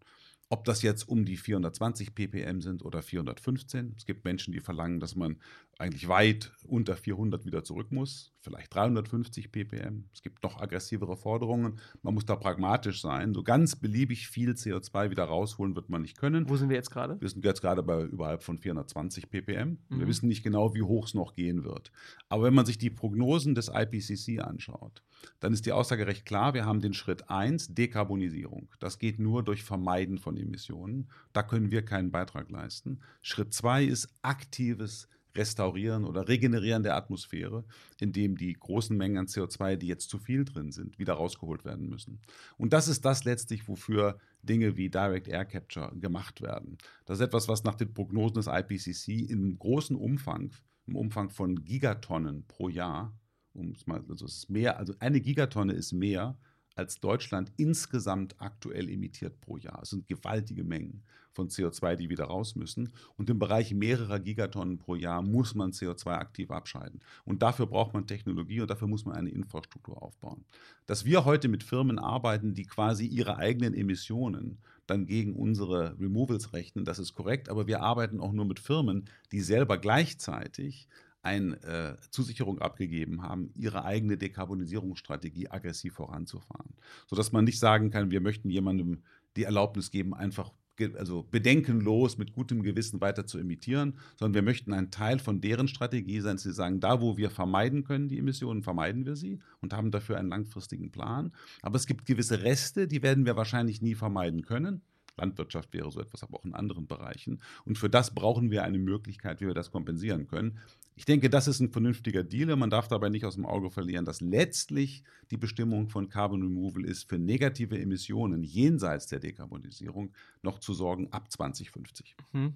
[0.50, 3.96] Ob das jetzt um die 420 ppm sind oder 415.
[3.98, 5.38] Es gibt Menschen, die verlangen, dass man
[5.80, 10.06] eigentlich weit unter 400 wieder zurück muss, vielleicht 350 ppm.
[10.14, 11.80] Es gibt noch aggressivere Forderungen.
[12.02, 13.34] Man muss da pragmatisch sein.
[13.34, 16.50] So ganz beliebig viel CO2 wieder rausholen wird man nicht können.
[16.50, 17.20] Wo sind wir jetzt gerade?
[17.22, 19.78] Wir sind jetzt gerade bei überhalb von 420 ppm.
[19.90, 20.00] Mhm.
[20.00, 21.92] Wir wissen nicht genau, wie hoch es noch gehen wird.
[22.30, 25.04] Aber wenn man sich die Prognosen des IPCC anschaut,
[25.40, 26.54] dann ist die Aussage recht klar.
[26.54, 28.70] Wir haben den Schritt 1, Dekarbonisierung.
[28.80, 31.10] Das geht nur durch Vermeiden von Emissionen.
[31.34, 33.02] Da können wir keinen Beitrag leisten.
[33.22, 35.08] Schritt 2 ist aktives
[35.38, 37.64] Restaurieren oder Regenerieren der Atmosphäre,
[38.00, 41.88] indem die großen Mengen an CO2, die jetzt zu viel drin sind, wieder rausgeholt werden
[41.88, 42.20] müssen.
[42.58, 46.78] Und das ist das letztlich, wofür Dinge wie Direct Air Capture gemacht werden.
[47.06, 50.52] Das ist etwas, was nach den Prognosen des IPCC im großen Umfang,
[50.86, 53.14] im Umfang von Gigatonnen pro Jahr
[53.58, 56.38] um es mal, also es ist mehr, also eine Gigatonne ist mehr,
[56.78, 59.82] als Deutschland insgesamt aktuell emittiert pro Jahr.
[59.82, 61.04] Es sind gewaltige Mengen
[61.38, 62.92] von CO2, die wieder raus müssen.
[63.16, 67.00] Und im Bereich mehrerer Gigatonnen pro Jahr muss man CO2 aktiv abscheiden.
[67.26, 70.46] Und dafür braucht man Technologie und dafür muss man eine Infrastruktur aufbauen.
[70.88, 74.58] Dass wir heute mit Firmen arbeiten, die quasi ihre eigenen Emissionen
[74.88, 79.06] dann gegen unsere Removals rechnen, das ist korrekt, aber wir arbeiten auch nur mit Firmen,
[79.32, 80.88] die selber gleichzeitig
[81.28, 86.74] eine äh, Zusicherung abgegeben haben, ihre eigene Dekarbonisierungsstrategie aggressiv voranzufahren.
[87.08, 89.04] Sodass man nicht sagen kann, wir möchten jemandem
[89.36, 90.52] die Erlaubnis geben, einfach
[90.96, 95.68] also bedenkenlos mit gutem Gewissen weiter zu emittieren, sondern wir möchten ein Teil von deren
[95.68, 99.74] Strategie sein, sie sagen, da wo wir vermeiden können, die Emissionen, vermeiden wir sie und
[99.74, 101.34] haben dafür einen langfristigen Plan.
[101.64, 104.82] Aber es gibt gewisse Reste, die werden wir wahrscheinlich nie vermeiden können.
[105.18, 107.42] Landwirtschaft wäre so etwas, aber auch in anderen Bereichen.
[107.66, 110.60] Und für das brauchen wir eine Möglichkeit, wie wir das kompensieren können.
[110.98, 112.56] Ich denke, das ist ein vernünftiger Deal.
[112.56, 116.84] Man darf dabei nicht aus dem Auge verlieren, dass letztlich die Bestimmung von Carbon Removal
[116.84, 122.16] ist, für negative Emissionen jenseits der Dekarbonisierung noch zu sorgen ab 2050.
[122.32, 122.56] Mhm.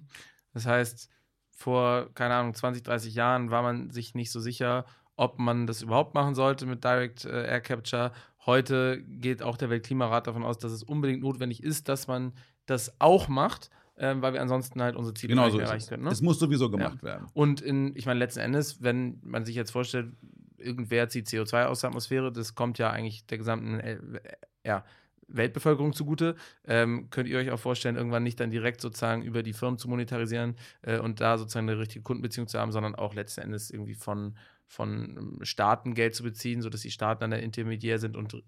[0.52, 1.08] Das heißt,
[1.52, 5.80] vor, keine Ahnung, 20, 30 Jahren war man sich nicht so sicher, ob man das
[5.80, 8.10] überhaupt machen sollte mit Direct äh, Air Capture.
[8.44, 12.32] heute geht auch der Weltklimarat davon aus, dass es unbedingt notwendig ist, dass man
[12.66, 13.70] das auch macht.
[14.02, 16.02] Ähm, weil wir ansonsten halt unsere Ziele Genau nicht so erreichen können.
[16.02, 16.10] Ne?
[16.10, 17.28] Es muss sowieso gemacht werden.
[17.34, 20.12] Und in, ich meine, letzten Endes, wenn man sich jetzt vorstellt,
[20.58, 23.98] irgendwer zieht CO2 aus der Atmosphäre, das kommt ja eigentlich der gesamten äh,
[24.66, 24.84] ja,
[25.28, 26.34] Weltbevölkerung zugute.
[26.66, 29.88] Ähm, könnt ihr euch auch vorstellen, irgendwann nicht dann direkt sozusagen über die Firmen zu
[29.88, 33.94] monetarisieren äh, und da sozusagen eine richtige Kundenbeziehung zu haben, sondern auch letzten Endes irgendwie
[33.94, 34.36] von,
[34.66, 38.42] von ähm, Staaten Geld zu beziehen, sodass die Staaten dann der Intermediär sind und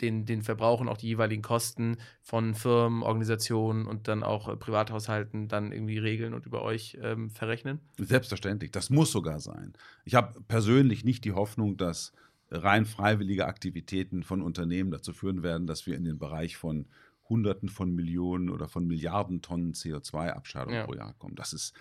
[0.00, 5.48] den, den Verbrauchern auch die jeweiligen Kosten von Firmen, Organisationen und dann auch äh, Privathaushalten
[5.48, 7.80] dann irgendwie regeln und über euch ähm, verrechnen?
[7.98, 9.72] Selbstverständlich, das muss sogar sein.
[10.04, 12.12] Ich habe persönlich nicht die Hoffnung, dass
[12.50, 16.86] rein freiwillige Aktivitäten von Unternehmen dazu führen werden, dass wir in den Bereich von
[17.28, 20.84] Hunderten von Millionen oder von Milliarden Tonnen CO2-Abscheidung Ja.
[20.84, 21.34] pro Jahr kommen.
[21.34, 21.74] Das ist,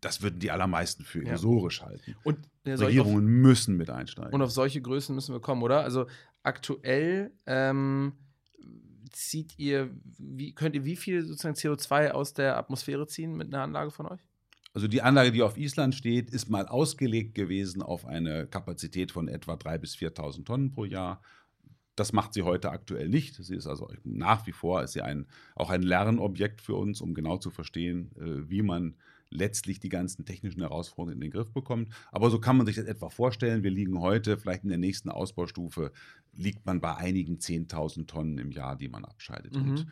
[0.00, 1.30] das würden die allermeisten für Ja.
[1.30, 2.14] illusorisch halten.
[2.22, 4.32] Und ja, ich auf- Regierungen müssen mit einsteigen.
[4.32, 5.80] Und auf solche Größen müssen wir kommen, oder?
[5.82, 6.06] Also
[6.42, 8.14] aktuell ähm,
[9.10, 13.62] zieht ihr, wie, könnt ihr wie viel sozusagen CO2 aus der Atmosphäre ziehen mit einer
[13.62, 14.20] Anlage von euch?
[14.74, 19.28] Also die Anlage, die auf Island steht, ist mal ausgelegt gewesen auf eine Kapazität von
[19.28, 21.20] etwa 3.000 bis 4.000 Tonnen pro Jahr.
[21.94, 23.34] Das macht sie heute aktuell nicht.
[23.34, 27.12] Sie ist also nach wie vor ist sie ein, auch ein Lernobjekt für uns, um
[27.12, 28.96] genau zu verstehen, äh, wie man
[29.32, 31.88] letztlich die ganzen technischen Herausforderungen in den Griff bekommt.
[32.10, 33.62] Aber so kann man sich das etwa vorstellen.
[33.62, 35.92] Wir liegen heute, vielleicht in der nächsten Ausbaustufe,
[36.34, 39.54] liegt man bei einigen 10.000 Tonnen im Jahr, die man abscheidet.
[39.56, 39.70] Mhm.
[39.70, 39.86] Und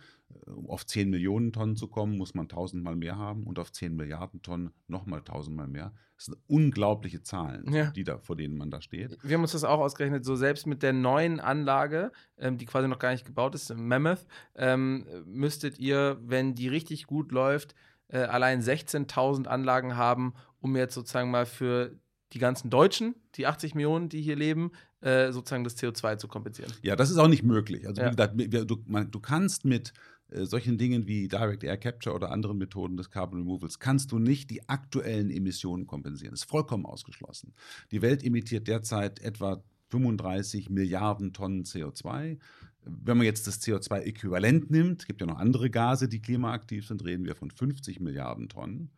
[0.46, 3.58] äh, um auf 10 Millionen Tonnen zu kommen, muss man 1000 Mal mehr haben und
[3.58, 5.92] auf 10 Milliarden Tonnen nochmal 1000 Mal mehr.
[6.16, 7.90] Das sind unglaubliche Zahlen, Ja.
[7.90, 9.16] die da, vor denen man da steht.
[9.22, 12.88] Wir haben uns das auch ausgerechnet, so selbst mit der neuen Anlage, ähm, die quasi
[12.88, 17.74] noch gar nicht gebaut ist, Mammoth, ähm, müsstet ihr, wenn die richtig gut läuft,
[18.12, 21.96] äh, allein 16.000 Anlagen haben, um jetzt sozusagen mal für
[22.32, 26.72] die ganzen Deutschen, die 80 Millionen, die hier leben, äh, sozusagen das CO2 zu kompensieren.
[26.82, 27.86] Ja, das ist auch nicht möglich.
[27.86, 28.10] Also, Ja.
[28.10, 28.34] gesagt,
[28.70, 29.92] du, man, du kannst mit
[30.30, 34.18] äh, solchen Dingen wie Direct Air Capture oder anderen Methoden des Carbon Removals, kannst du
[34.18, 36.32] nicht die aktuellen Emissionen kompensieren.
[36.32, 37.54] Das ist vollkommen ausgeschlossen.
[37.90, 42.38] Die Welt emittiert derzeit etwa 35 Milliarden Tonnen CO2.
[42.84, 47.24] Wenn man jetzt das CO2-Äquivalent nimmt, gibt ja noch andere Gase, die klimaaktiv sind, reden
[47.26, 48.90] wir von 50 Milliarden Tonnen.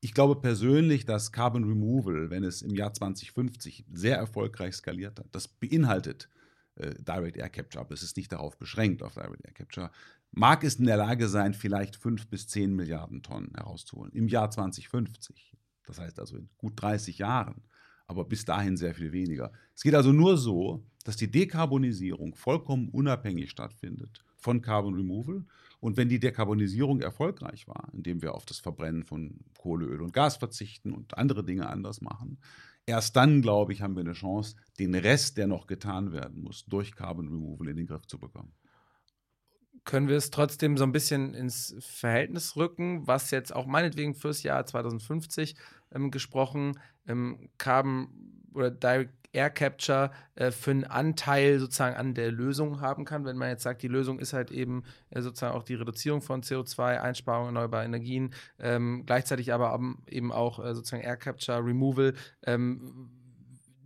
[0.00, 5.26] Ich glaube persönlich, dass Carbon Removal, wenn es im Jahr 2050 sehr erfolgreich skaliert hat,
[5.32, 6.28] das beinhaltet
[6.76, 9.90] äh, Direct Air Capture, aber es ist nicht darauf beschränkt auf Direct Air Capture,
[10.30, 14.50] mag es in der Lage sein, vielleicht 5 bis 10 Milliarden Tonnen herauszuholen im Jahr
[14.50, 15.56] 2050.
[15.86, 17.62] Das heißt also in gut 30 Jahren,
[18.06, 19.52] aber bis dahin sehr viel weniger.
[19.74, 25.44] Es geht also nur so, dass die Dekarbonisierung vollkommen unabhängig stattfindet von Carbon Removal.
[25.80, 30.12] Und wenn die Dekarbonisierung erfolgreich war, indem wir auf das Verbrennen von Kohle, Öl und
[30.14, 32.38] Gas verzichten und andere Dinge anders machen,
[32.86, 36.64] erst dann, glaube ich, haben wir eine Chance, den Rest, der noch getan werden muss,
[36.66, 38.52] durch Carbon Removal in den Griff zu bekommen.
[39.84, 44.42] können wir es trotzdem so ein bisschen ins Verhältnis rücken, was jetzt auch meinetwegen fürs
[44.42, 45.56] Jahr 2050
[45.94, 48.08] ähm, gesprochen, ähm, Carbon
[48.52, 53.36] oder Direct Air Capture äh, für einen Anteil sozusagen an der Lösung haben kann, wenn
[53.36, 57.00] man jetzt sagt, die Lösung ist halt eben äh, sozusagen auch die Reduzierung von CO2,
[57.00, 59.78] Einsparung erneuerbarer Energien, ähm, gleichzeitig aber
[60.08, 62.14] eben auch äh, sozusagen Air Capture, Removal.
[62.44, 63.10] Ähm,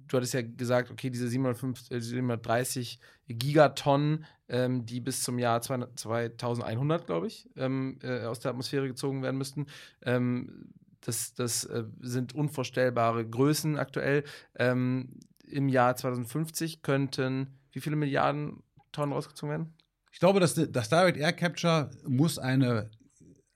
[0.07, 5.61] du hattest ja gesagt, okay, diese 750, äh, 730 Gigatonnen, ähm, die bis zum Jahr
[5.61, 9.67] 200 2100, glaube ich, ähm, äh, aus der Atmosphäre gezogen werden müssten.
[10.03, 14.25] Ähm, das das äh, sind unvorstellbare Größen aktuell.
[14.57, 19.75] Ähm, Im Jahr 2050 könnten wie viele Milliarden Tonnen rausgezogen werden?
[20.13, 22.91] Ich glaube, dass das Direct Air Capture muss eine,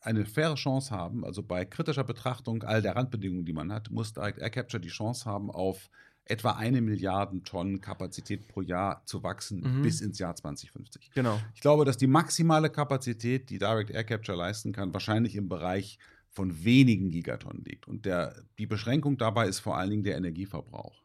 [0.00, 1.24] eine faire Chance haben.
[1.24, 4.90] Also bei kritischer Betrachtung all der Randbedingungen, die man hat, muss Direct Air Capture die
[4.90, 5.88] Chance haben, auf
[6.24, 9.82] etwa eine Milliarde Tonnen Kapazität pro Jahr zu wachsen Mhm.
[9.82, 11.10] bis ins Jahr 2050.
[11.14, 11.40] Genau.
[11.54, 15.98] Ich glaube, dass die maximale Kapazität, die Direct Air Capture leisten kann, wahrscheinlich im Bereich
[16.32, 17.86] von wenigen Gigatonnen liegt.
[17.86, 21.02] Und der, die Beschränkung dabei ist vor allen Dingen der Energieverbrauch.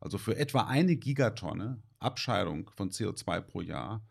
[0.00, 4.06] Also für etwa eine Gigatonne Abscheidung von CO2 pro Jahr,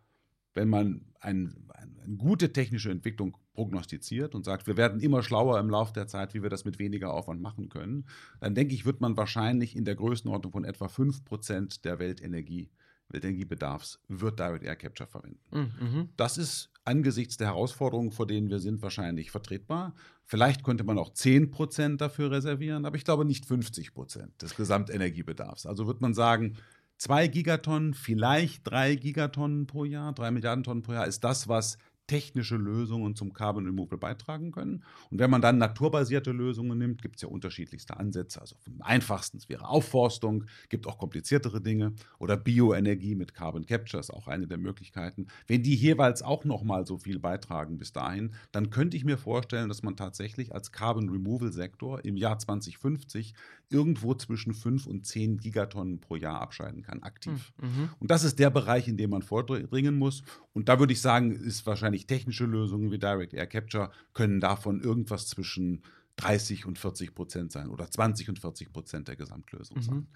[0.53, 5.59] wenn man ein, ein, eine gute technische Entwicklung prognostiziert und sagt, wir werden immer schlauer
[5.59, 8.05] im Laufe der Zeit, wie wir das mit weniger Aufwand machen können,
[8.41, 12.69] dann denke ich, wird man wahrscheinlich in der Größenordnung von etwa 5% der Weltenergie,
[13.09, 15.39] Weltenergiebedarfs wird Direct Air Capture verwenden.
[15.51, 16.09] Mhm.
[16.17, 19.93] Das ist angesichts der Herausforderungen, vor denen wir sind, wahrscheinlich vertretbar.
[20.25, 25.65] Vielleicht könnte man auch 10% dafür reservieren, aber ich glaube nicht 50% des Gesamtenergiebedarfs.
[25.65, 26.57] Also wird man sagen,
[26.97, 31.77] zwei Gigatonnen, vielleicht drei Gigatonnen pro Jahr, drei Milliarden Tonnen pro Jahr ist das, was
[32.07, 34.83] technische Lösungen zum Carbon Removal beitragen können.
[35.11, 38.41] Und wenn man dann naturbasierte Lösungen nimmt, gibt es ja unterschiedlichste Ansätze.
[38.41, 44.11] Also am einfachsten wäre Aufforstung, gibt auch kompliziertere Dinge oder Bioenergie mit Carbon Capture ist
[44.11, 45.27] auch eine der Möglichkeiten.
[45.47, 49.69] Wenn die jeweils auch nochmal so viel beitragen bis dahin, dann könnte ich mir vorstellen,
[49.69, 53.33] dass man tatsächlich als Carbon Removal Sektor im Jahr 2050
[53.69, 57.51] irgendwo zwischen 5 und 10 Gigatonnen pro Jahr abscheiden kann, aktiv.
[57.61, 57.89] Mhm.
[57.99, 60.23] Und das ist der Bereich, in dem man vordringen muss.
[60.53, 64.81] Und da würde ich sagen, ist wahrscheinlich technische Lösungen wie Direct Air Capture können davon
[64.81, 65.83] irgendwas zwischen
[66.17, 69.81] 30 und 40 Prozent sein oder 20 und 40 Prozent der Gesamtlösung mhm.
[69.81, 70.07] sein.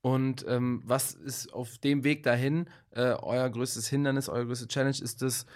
[0.00, 4.98] Und ähm, was ist auf dem Weg dahin äh, euer größtes Hindernis, eure größte Challenge?
[5.00, 5.46] Ist das,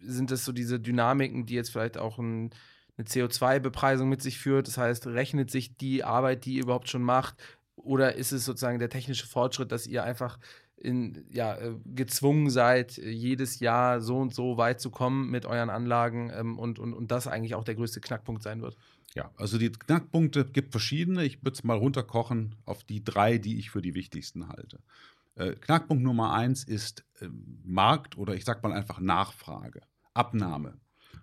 [0.00, 2.50] sind das so diese Dynamiken, die jetzt vielleicht auch ein,
[2.96, 4.68] eine CO2-Bepreisung mit sich führt?
[4.68, 7.36] Das heißt, rechnet sich die Arbeit, die ihr überhaupt schon macht?
[7.76, 10.38] Oder ist es sozusagen der technische Fortschritt, dass ihr einfach
[10.80, 15.46] in, ja, äh, gezwungen seid, äh, jedes Jahr so und so weit zu kommen mit
[15.46, 18.76] euren Anlagen ähm, und, und, und das eigentlich auch der größte Knackpunkt sein wird?
[19.14, 21.24] Ja, also die Knackpunkte gibt verschiedene.
[21.24, 24.78] Ich würde es mal runterkochen auf die drei, die ich für die wichtigsten halte.
[25.34, 27.28] Äh, Knackpunkt Nummer eins ist äh,
[27.64, 29.80] Markt oder ich sage mal einfach Nachfrage,
[30.14, 30.78] Abnahme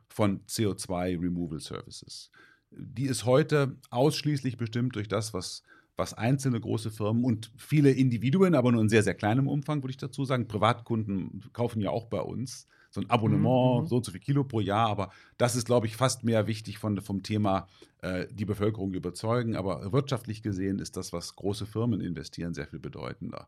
[0.08, 2.32] von CO2 Removal Services.
[2.72, 5.64] Die ist heute ausschließlich bestimmt durch das, was
[5.98, 9.92] was einzelne große Firmen und viele Individuen, aber nur in sehr, sehr kleinem Umfang, würde
[9.92, 10.48] ich dazu sagen.
[10.48, 13.88] Privatkunden kaufen ja auch bei uns so ein Abonnement, mhm.
[13.88, 16.80] so und so viel Kilo pro Jahr, aber das ist, glaube ich, fast mehr wichtig
[16.80, 17.68] von, vom Thema
[18.02, 19.56] äh, die Bevölkerung überzeugen.
[19.56, 23.48] Aber wirtschaftlich gesehen ist das, was große Firmen investieren, sehr viel bedeutender.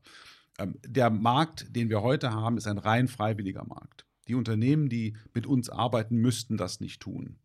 [0.60, 4.06] Ähm, der Markt, den wir heute haben, ist ein rein freiwilliger Markt.
[4.28, 7.38] Die Unternehmen, die mit uns arbeiten, müssten das nicht tun.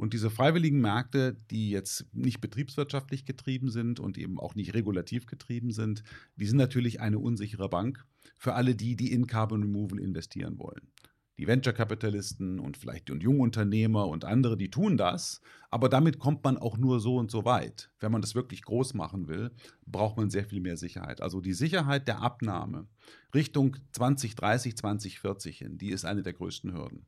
[0.00, 5.26] Und diese freiwilligen Märkte, die jetzt nicht betriebswirtschaftlich getrieben sind und eben auch nicht regulativ
[5.26, 6.04] getrieben sind,
[6.36, 8.06] die sind natürlich eine unsichere Bank
[8.38, 10.88] für alle die, die in Carbon Removal investieren wollen.
[11.36, 16.56] Die Venture-Kapitalisten und vielleicht und Jungunternehmer und andere, die tun das, aber damit kommt man
[16.56, 17.90] auch nur so und so weit.
[18.00, 19.50] Wenn man das wirklich groß machen will,
[19.86, 21.20] braucht man sehr viel mehr Sicherheit.
[21.20, 22.88] Also die Sicherheit der Abnahme
[23.34, 27.06] Richtung 2030, 2040 hin, die ist eine der größten Hürden.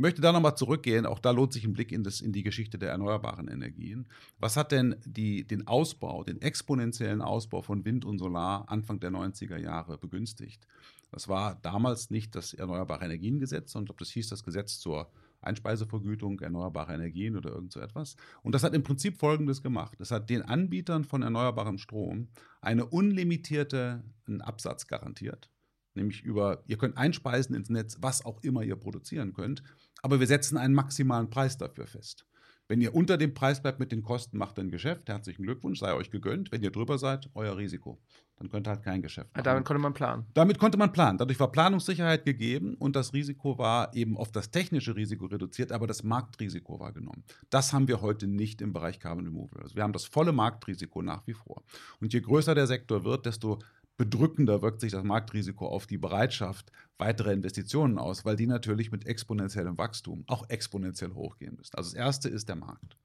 [0.00, 1.04] Ich möchte da nochmal zurückgehen.
[1.04, 4.06] Auch da lohnt sich ein Blick in, das, in die Geschichte der erneuerbaren Energien.
[4.38, 9.10] Was hat denn die, den Ausbau, den exponentiellen Ausbau von Wind und Solar Anfang der
[9.10, 10.66] 90er Jahre begünstigt?
[11.10, 16.94] Das war damals nicht das Erneuerbare Energiengesetz, sondern das hieß das Gesetz zur Einspeisevergütung erneuerbare
[16.94, 18.16] Energien oder irgend so etwas.
[18.42, 20.00] Und das hat im Prinzip Folgendes gemacht.
[20.00, 22.28] Es hat den Anbietern von erneuerbarem Strom
[22.62, 24.02] eine unlimitierte
[24.40, 25.50] Absatz garantiert
[25.94, 29.62] nämlich über, ihr könnt einspeisen ins Netz, was auch immer ihr produzieren könnt,
[30.02, 32.26] aber wir setzen einen maximalen Preis dafür fest.
[32.70, 35.08] Wenn ihr unter dem Preis bleibt mit den Kosten, macht ein Geschäft.
[35.08, 36.52] Herzlichen Glückwunsch, sei euch gegönnt.
[36.52, 37.98] Wenn ihr drüber seid, euer Risiko.
[38.36, 39.42] Dann könnt ihr halt kein Geschäft machen.
[39.42, 40.26] Damit konnte man planen.
[40.34, 41.18] Damit konnte man planen.
[41.18, 45.88] Dadurch war Planungssicherheit gegeben und das Risiko war eben auf das technische Risiko reduziert, aber
[45.88, 47.24] das Marktrisiko war genommen.
[47.50, 49.62] Das haben wir heute nicht im Bereich Carbon Removal.
[49.62, 51.64] Also wir haben das volle Marktrisiko nach wie vor.
[52.00, 53.58] Und je größer der Sektor wird, desto
[54.00, 59.06] bedrückender wirkt sich das Marktrisiko auf die Bereitschaft weiterer Investitionen aus, weil die natürlich mit
[59.06, 61.76] exponentiellem Wachstum auch exponentiell hochgehen müssen.
[61.76, 62.96] Also das erste ist der Markt.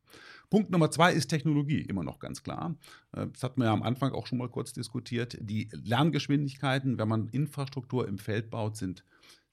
[0.49, 2.77] Punkt Nummer zwei ist Technologie, immer noch ganz klar.
[3.11, 5.37] Äh, das hatten wir ja am Anfang auch schon mal kurz diskutiert.
[5.41, 9.03] Die Lerngeschwindigkeiten, wenn man Infrastruktur im Feld baut, sind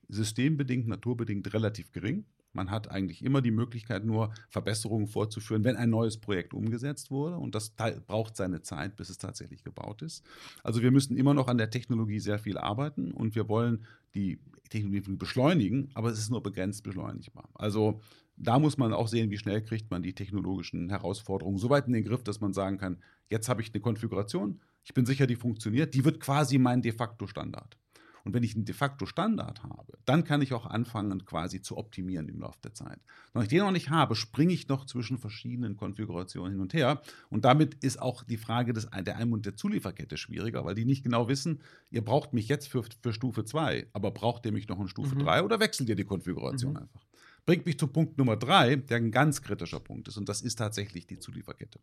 [0.09, 2.24] systembedingt, naturbedingt relativ gering.
[2.53, 7.36] Man hat eigentlich immer die Möglichkeit, nur Verbesserungen vorzuführen, wenn ein neues Projekt umgesetzt wurde.
[7.36, 7.70] Und das
[8.07, 10.24] braucht seine Zeit, bis es tatsächlich gebaut ist.
[10.62, 14.38] Also wir müssen immer noch an der Technologie sehr viel arbeiten und wir wollen die
[14.68, 17.48] Technologie beschleunigen, aber es ist nur begrenzt beschleunigbar.
[17.55, 18.00] Also
[18.36, 21.92] da muss man auch sehen, wie schnell kriegt man die technologischen Herausforderungen so weit in
[21.92, 22.98] den Griff, dass man sagen kann,
[23.28, 26.92] jetzt habe ich eine Konfiguration, ich bin sicher, die funktioniert, die wird quasi mein de
[26.92, 27.78] facto Standard.
[28.24, 31.76] Und wenn ich einen de facto Standard habe, dann kann ich auch anfangen, quasi zu
[31.76, 33.00] optimieren im Laufe der Zeit.
[33.32, 37.00] Wenn ich den noch nicht habe, springe ich noch zwischen verschiedenen Konfigurationen hin und her.
[37.30, 40.84] Und damit ist auch die Frage des, der Ein- und der Zulieferkette schwieriger, weil die
[40.84, 41.60] nicht genau wissen,
[41.90, 45.16] ihr braucht mich jetzt für, für Stufe 2, aber braucht ihr mich noch in Stufe
[45.16, 45.44] 3 mhm.
[45.44, 46.78] oder wechselt ihr die Konfiguration mhm.
[46.78, 47.00] einfach?
[47.45, 50.57] Bringt mich zu Punkt Nummer drei, der ein ganz kritischer Punkt ist, und das ist
[50.57, 51.80] tatsächlich die Zulieferkette.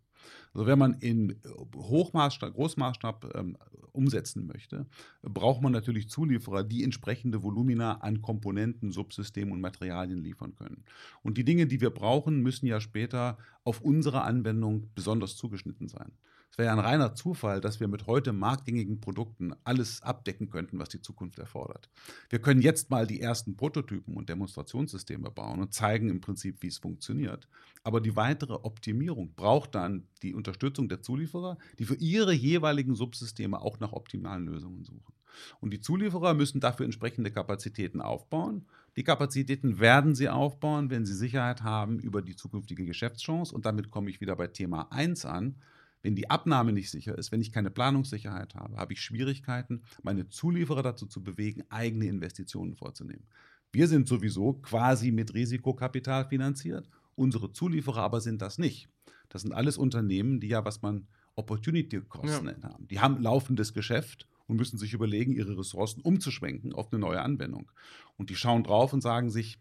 [0.53, 1.41] Also wenn man in
[1.75, 3.57] Hochmaßstab, Großmaßstab ähm,
[3.91, 4.85] umsetzen möchte,
[5.21, 10.85] braucht man natürlich Zulieferer, die entsprechende Volumina an Komponenten, Subsystemen und Materialien liefern können.
[11.23, 16.13] Und die Dinge, die wir brauchen, müssen ja später auf unsere Anwendung besonders zugeschnitten sein.
[16.51, 20.79] Es wäre ja ein reiner Zufall, dass wir mit heute marktgängigen Produkten alles abdecken könnten,
[20.79, 21.89] was die Zukunft erfordert.
[22.29, 26.67] Wir können jetzt mal die ersten Prototypen und Demonstrationssysteme bauen und zeigen im Prinzip, wie
[26.67, 27.47] es funktioniert.
[27.83, 33.61] Aber die weitere Optimierung braucht dann die Unterstützung der Zulieferer, die für ihre jeweiligen Subsysteme
[33.61, 35.13] auch nach optimalen Lösungen suchen.
[35.59, 38.65] Und die Zulieferer müssen dafür entsprechende Kapazitäten aufbauen.
[38.95, 43.53] Die Kapazitäten werden sie aufbauen, wenn sie Sicherheit haben über die zukünftige Geschäftschance.
[43.53, 45.55] Und damit komme ich wieder bei Thema 1 an.
[46.01, 50.29] Wenn die Abnahme nicht sicher ist, wenn ich keine Planungssicherheit habe, habe ich Schwierigkeiten, meine
[50.29, 53.25] Zulieferer dazu zu bewegen, eigene Investitionen vorzunehmen.
[53.71, 58.89] Wir sind sowieso quasi mit Risikokapital finanziert, unsere Zulieferer aber sind das nicht.
[59.27, 62.63] Das sind alles Unternehmen, die ja, was man Opportunity Costs ja.
[62.63, 62.87] haben.
[62.87, 67.71] Die haben laufendes Geschäft und müssen sich überlegen, ihre Ressourcen umzuschwenken auf eine neue Anwendung.
[68.17, 69.59] Und die schauen drauf und sagen sich,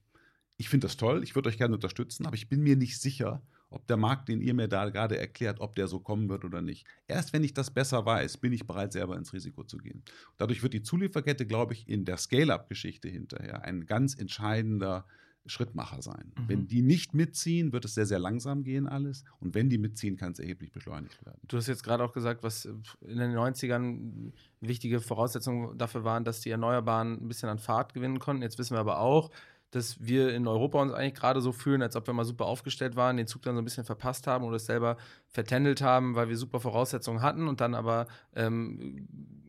[0.57, 3.43] ich finde das toll, ich würde euch gerne unterstützen, aber ich bin mir nicht sicher,
[3.71, 6.63] ob der Markt, den ihr mir da gerade erklärt, ob der so kommen wird oder
[6.63, 6.87] nicht.
[7.07, 10.03] Erst wenn ich das besser weiß, bin ich bereit, selber ins Risiko zu gehen.
[10.37, 15.07] Dadurch wird die Zulieferkette, glaube ich, in der Scale-up-Geschichte hinterher ein ganz entscheidender
[15.47, 16.33] Schrittmacher sein.
[16.37, 16.49] Mhm.
[16.49, 19.25] Wenn die nicht mitziehen, wird es sehr, sehr langsam gehen alles.
[19.41, 21.41] Und wenn die mitziehen, kann es erheblich beschleunigt werden.
[21.47, 26.41] Du hast jetzt gerade auch gesagt, was in den 90ern wichtige Voraussetzungen dafür waren, dass
[26.41, 28.43] die Erneuerbaren ein bisschen an Fahrt gewinnen konnten.
[28.43, 29.31] Jetzt wissen wir aber auch,
[29.71, 32.97] dass wir in Europa uns eigentlich gerade so fühlen, als ob wir mal super aufgestellt
[32.97, 34.97] waren, den Zug dann so ein bisschen verpasst haben oder es selber
[35.29, 39.07] vertändelt haben, weil wir super Voraussetzungen hatten und dann aber ähm,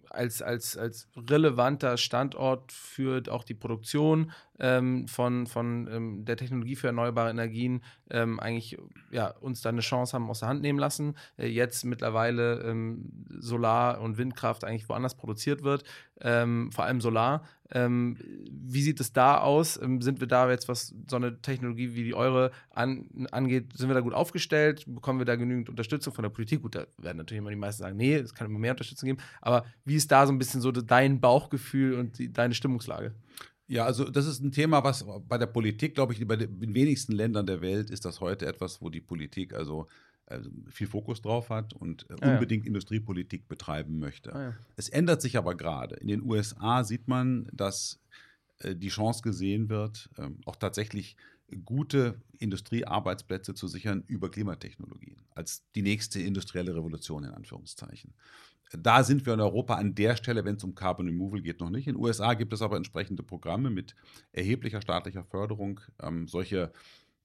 [0.09, 6.75] als, als, als relevanter Standort für auch die Produktion ähm, von, von ähm, der Technologie
[6.75, 8.77] für erneuerbare Energien ähm, eigentlich
[9.11, 11.15] ja, uns da eine Chance haben aus der Hand nehmen lassen.
[11.37, 15.83] Äh, jetzt mittlerweile ähm, Solar- und Windkraft eigentlich woanders produziert wird,
[16.21, 17.43] ähm, vor allem Solar.
[17.71, 18.17] Ähm,
[18.49, 19.75] wie sieht es da aus?
[19.75, 23.93] sind wir da jetzt, was so eine Technologie wie die eure an, angeht, sind wir
[23.93, 24.85] da gut aufgestellt?
[24.87, 26.63] Bekommen wir da genügend Unterstützung von der Politik?
[26.63, 29.19] Gut, da werden natürlich immer die meisten sagen, nee, es kann immer mehr Unterstützung geben.
[29.41, 33.13] Aber wie ist da so ein bisschen so dein Bauchgefühl und die, deine Stimmungslage?
[33.69, 37.11] Ja, also das ist ein Thema, was bei der Politik, glaube ich, bei den wenigsten
[37.13, 39.87] Ländern der Welt ist das heute etwas, wo die Politik also,
[40.25, 42.67] also viel Fokus drauf hat und äh, ah, unbedingt ja.
[42.67, 44.33] Industriepolitik betreiben möchte.
[44.33, 44.53] Ah, ja.
[44.75, 45.95] Es ändert sich aber gerade.
[45.97, 47.99] In den USA sieht man, dass
[48.57, 51.15] äh, die Chance gesehen wird, äh, auch tatsächlich
[51.63, 58.13] gute Industriearbeitsplätze zu sichern über Klimatechnologien als die nächste industrielle Revolution in Anführungszeichen.
[58.77, 61.69] Da sind wir in Europa an der Stelle, wenn es um Carbon Removal geht, noch
[61.69, 61.87] nicht.
[61.87, 63.95] In den USA gibt es aber entsprechende Programme mit
[64.31, 66.71] erheblicher staatlicher Förderung, ähm, solche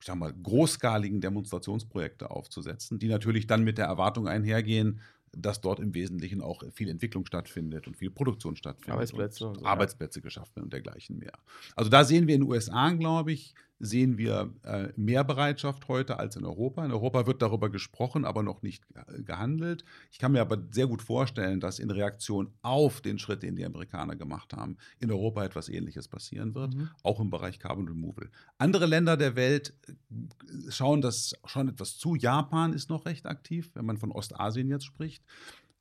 [0.00, 5.00] ich sag mal, großskaligen Demonstrationsprojekte aufzusetzen, die natürlich dann mit der Erwartung einhergehen,
[5.32, 8.92] dass dort im Wesentlichen auch viel Entwicklung stattfindet und viel Produktion stattfindet.
[8.92, 9.48] Arbeitsplätze.
[9.48, 10.22] Und so, Arbeitsplätze ja.
[10.22, 11.32] geschaffen werden und dergleichen mehr.
[11.74, 13.54] Also da sehen wir in den USA, glaube ich,
[13.84, 16.84] sehen wir äh, mehr Bereitschaft heute als in Europa.
[16.84, 18.84] In Europa wird darüber gesprochen, aber noch nicht
[19.24, 19.84] gehandelt.
[20.10, 23.64] Ich kann mir aber sehr gut vorstellen, dass in Reaktion auf den Schritt, den die
[23.64, 26.90] Amerikaner gemacht haben, in Europa etwas Ähnliches passieren wird, mhm.
[27.02, 28.30] auch im Bereich Carbon Removal.
[28.58, 32.14] Andere Länder der Welt äh, schauen das schon etwas zu.
[32.14, 35.22] Japan ist noch recht aktiv, wenn man von Ostasien jetzt spricht.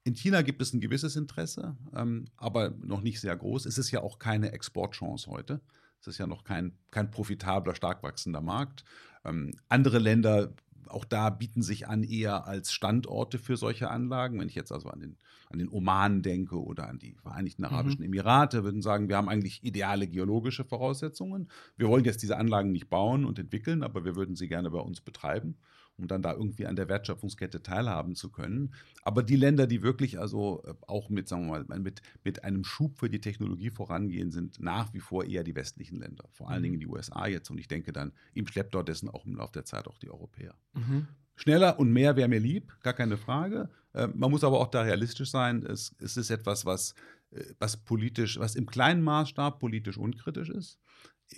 [0.05, 3.65] In China gibt es ein gewisses Interesse, ähm, aber noch nicht sehr groß.
[3.65, 5.61] Es ist ja auch keine Exportchance heute.
[6.03, 8.83] Es ist ja noch kein, kein profitabler, stark wachsender Markt.
[9.23, 10.53] Ähm, andere Länder,
[10.87, 14.37] auch da bieten sich an eher als Standorte für solche Anlagen.
[14.37, 15.17] Wenn ich jetzt also an den,
[15.49, 18.07] an den Oman denke oder an die Vereinigten Arabischen mhm.
[18.07, 21.49] Emirate, würden sagen, wir haben eigentlich ideale geologische Voraussetzungen.
[21.77, 24.79] Wir wollen jetzt diese Anlagen nicht bauen und entwickeln, aber wir würden sie gerne bei
[24.79, 25.55] uns betreiben
[25.97, 28.73] um dann da irgendwie an der Wertschöpfungskette teilhaben zu können.
[29.03, 32.63] Aber die Länder, die wirklich also äh, auch mit, sagen wir mal, mit, mit einem
[32.63, 36.25] Schub für die Technologie vorangehen, sind nach wie vor eher die westlichen Länder.
[36.31, 36.63] Vor allen mhm.
[36.63, 39.65] Dingen die USA jetzt und ich denke dann im Schlepptau dessen auch im Laufe der
[39.65, 40.55] Zeit auch die Europäer.
[40.73, 41.07] Mhm.
[41.35, 43.69] Schneller und mehr wäre mir lieb, gar keine Frage.
[43.93, 45.63] Äh, man muss aber auch da realistisch sein.
[45.63, 46.95] Es, es ist etwas, was,
[47.31, 50.79] äh, was politisch, was im kleinen Maßstab politisch unkritisch ist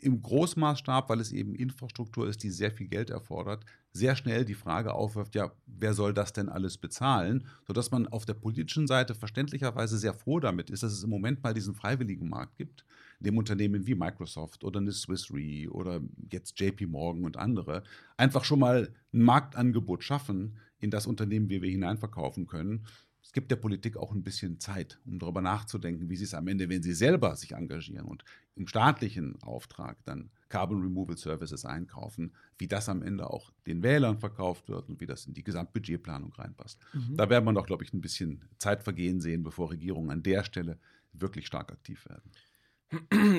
[0.02, 4.56] im Großmaßstab, weil es eben Infrastruktur ist, die sehr viel Geld erfordert, sehr schnell die
[4.56, 7.48] Frage aufwirft, ja, wer soll das denn alles bezahlen?
[7.66, 11.42] Sodass man auf der politischen Seite verständlicherweise sehr froh damit ist, dass es im Moment
[11.44, 12.86] mal diesen freiwilligen Markt gibt,
[13.20, 17.84] dem Unternehmen wie Microsoft oder eine Swiss Re oder jetzt JP Morgan und andere
[18.18, 22.86] einfach schon mal ein Marktangebot schaffen, in das Unternehmen wir, wir hineinverkaufen können
[23.26, 26.48] es gibt der Politik auch ein bisschen Zeit, um darüber nachzudenken, wie sie es am
[26.48, 28.24] Ende, wenn sie selber sich engagieren und
[28.56, 34.20] im staatlichen Auftrag dann Carbon Removal Services einkaufen, wie das am Ende auch den Wählern
[34.20, 36.80] verkauft wird und wie das in die Gesamtbudgetplanung reinpasst.
[36.94, 37.18] Mhm.
[37.18, 40.44] Da werden wir noch, glaube ich, ein bisschen Zeit vergehen sehen, bevor Regierungen an der
[40.44, 40.78] Stelle
[41.12, 42.32] wirklich stark aktiv werden.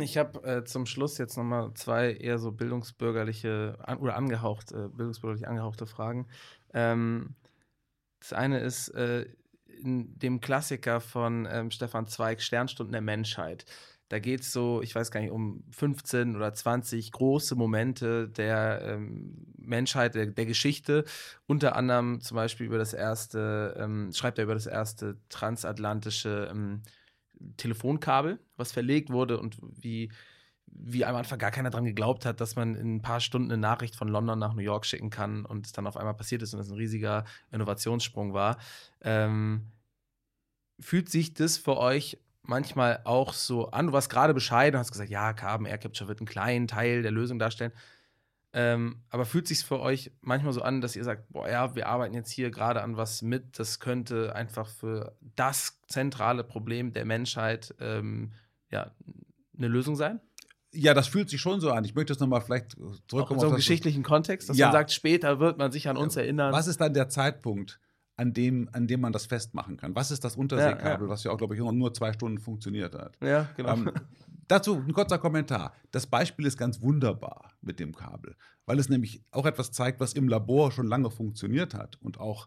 [0.03, 4.89] Ich habe äh, zum Schluss jetzt nochmal zwei eher so bildungsbürgerliche an, oder angehaucht, äh,
[4.89, 6.27] bildungsbürgerlich angehauchte Fragen.
[6.75, 7.37] Ähm,
[8.19, 9.27] das eine ist, äh,
[9.79, 13.65] in dem Klassiker von ähm, Stefan Zweig, Sternstunden der Menschheit.
[14.09, 18.81] Da geht es so, ich weiß gar nicht, um 15 oder 20 große Momente der
[18.83, 21.05] ähm, Menschheit, der, der, Geschichte.
[21.47, 26.83] Unter anderem zum Beispiel über das erste, ähm, schreibt er über das erste transatlantische ähm,
[27.57, 30.11] Telefonkabel, was verlegt wurde und wie,
[30.79, 33.61] wie am Anfang gar keiner dran geglaubt hat, dass man in ein paar Stunden eine
[33.61, 36.55] Nachricht von London nach New York schicken kann und es dann auf einmal passiert ist
[36.55, 38.59] und es ein riesiger Innovationssprung war.
[39.01, 39.67] Ähm,
[40.79, 43.89] fühlt sich das für euch manchmal auch so an?
[43.89, 47.03] Du warst gerade bescheiden und hast gesagt, ja, Carbon Air Capture wird einen kleinen Teil
[47.03, 47.73] der Lösung darstellen.
[48.53, 51.89] Ähm, aber fühlt sich für euch manchmal so an, dass ihr sagt, boah, ja, wir
[51.89, 57.05] arbeiten jetzt hier gerade an was mit, das könnte einfach für das zentrale Problem der
[57.05, 58.33] Menschheit ähm,
[58.71, 58.93] ja,
[59.57, 60.21] eine Lösung sein?
[60.77, 61.85] Ja, das fühlt sich schon so an.
[61.85, 63.23] Ich möchte es nochmal vielleicht zurückkommen.
[63.23, 64.67] Auch in so einem geschichtlichen Kontext, dass ja.
[64.67, 66.53] man sagt, später wird man sich an uns erinnern.
[66.53, 67.81] Was ist dann der Zeitpunkt,
[68.17, 69.95] an dem, an dem man das festmachen kann?
[69.95, 71.09] Was ist das Unterseekabel, ja, ja.
[71.09, 73.17] was ja auch, glaube ich, nur zwei Stunden funktioniert hat?
[73.23, 73.75] Ja, genau.
[73.75, 73.91] Ähm,
[74.49, 75.73] Dazu ein kurzer Kommentar.
[75.91, 80.13] Das Beispiel ist ganz wunderbar mit dem Kabel, weil es nämlich auch etwas zeigt, was
[80.13, 82.47] im Labor schon lange funktioniert hat und auch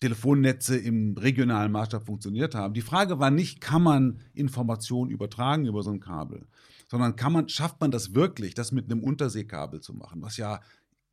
[0.00, 2.74] Telefonnetze im regionalen Maßstab funktioniert haben.
[2.74, 6.46] Die Frage war nicht, kann man Informationen übertragen über so ein Kabel,
[6.88, 10.60] sondern kann man, schafft man das wirklich, das mit einem Unterseekabel zu machen, was ja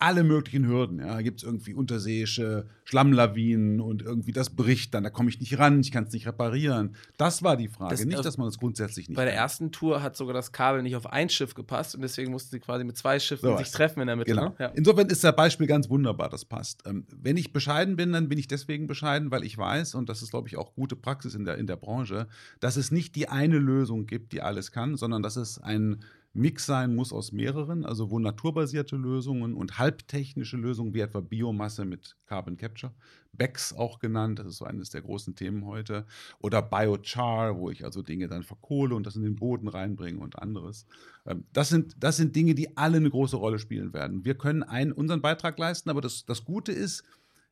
[0.03, 0.99] alle möglichen Hürden.
[0.99, 1.15] Ja.
[1.15, 5.57] Da gibt es irgendwie unterseeische Schlammlawinen und irgendwie das bricht dann, da komme ich nicht
[5.57, 6.95] ran, ich kann es nicht reparieren.
[7.15, 10.03] Das war die Frage, das, nicht, dass man es grundsätzlich nicht Bei der ersten Tour
[10.03, 12.97] hat sogar das Kabel nicht auf ein Schiff gepasst und deswegen mussten sie quasi mit
[12.97, 14.31] zwei Schiffen so sich treffen in der Mitte.
[14.31, 14.49] Genau.
[14.49, 14.55] Ne?
[14.59, 14.67] Ja.
[14.75, 16.83] Insofern ist das Beispiel ganz wunderbar, das passt.
[16.85, 20.21] Ähm, wenn ich bescheiden bin, dann bin ich deswegen bescheiden, weil ich weiß, und das
[20.21, 22.27] ist, glaube ich, auch gute Praxis in der, in der Branche,
[22.59, 26.03] dass es nicht die eine Lösung gibt, die alles kann, sondern dass es ein
[26.33, 31.85] Mix sein muss aus mehreren, also wo naturbasierte Lösungen und halbtechnische Lösungen wie etwa Biomasse
[31.85, 32.91] mit Carbon Capture,
[33.33, 36.07] BECS auch genannt, das ist so eines der großen Themen heute,
[36.39, 40.39] oder Biochar, wo ich also Dinge dann verkohle und das in den Boden reinbringe und
[40.39, 40.87] anderes.
[41.25, 44.25] Ähm, das sind, das sind Dinge, die alle eine große Rolle spielen werden.
[44.25, 47.03] Wir können einen, unseren Beitrag leisten, aber das, das Gute ist,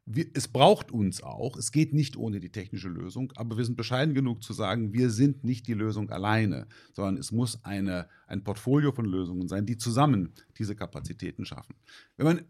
[0.05, 1.57] wir, es braucht uns auch.
[1.57, 5.09] Es geht nicht ohne die technische Lösung, aber wir sind bescheiden genug zu sagen, wir
[5.09, 9.77] sind nicht die Lösung alleine, sondern es muss eine, ein Portfolio von Lösungen sein, die
[9.77, 11.75] zusammen diese Kapazitäten schaffen.
[12.17, 12.41] Wenn man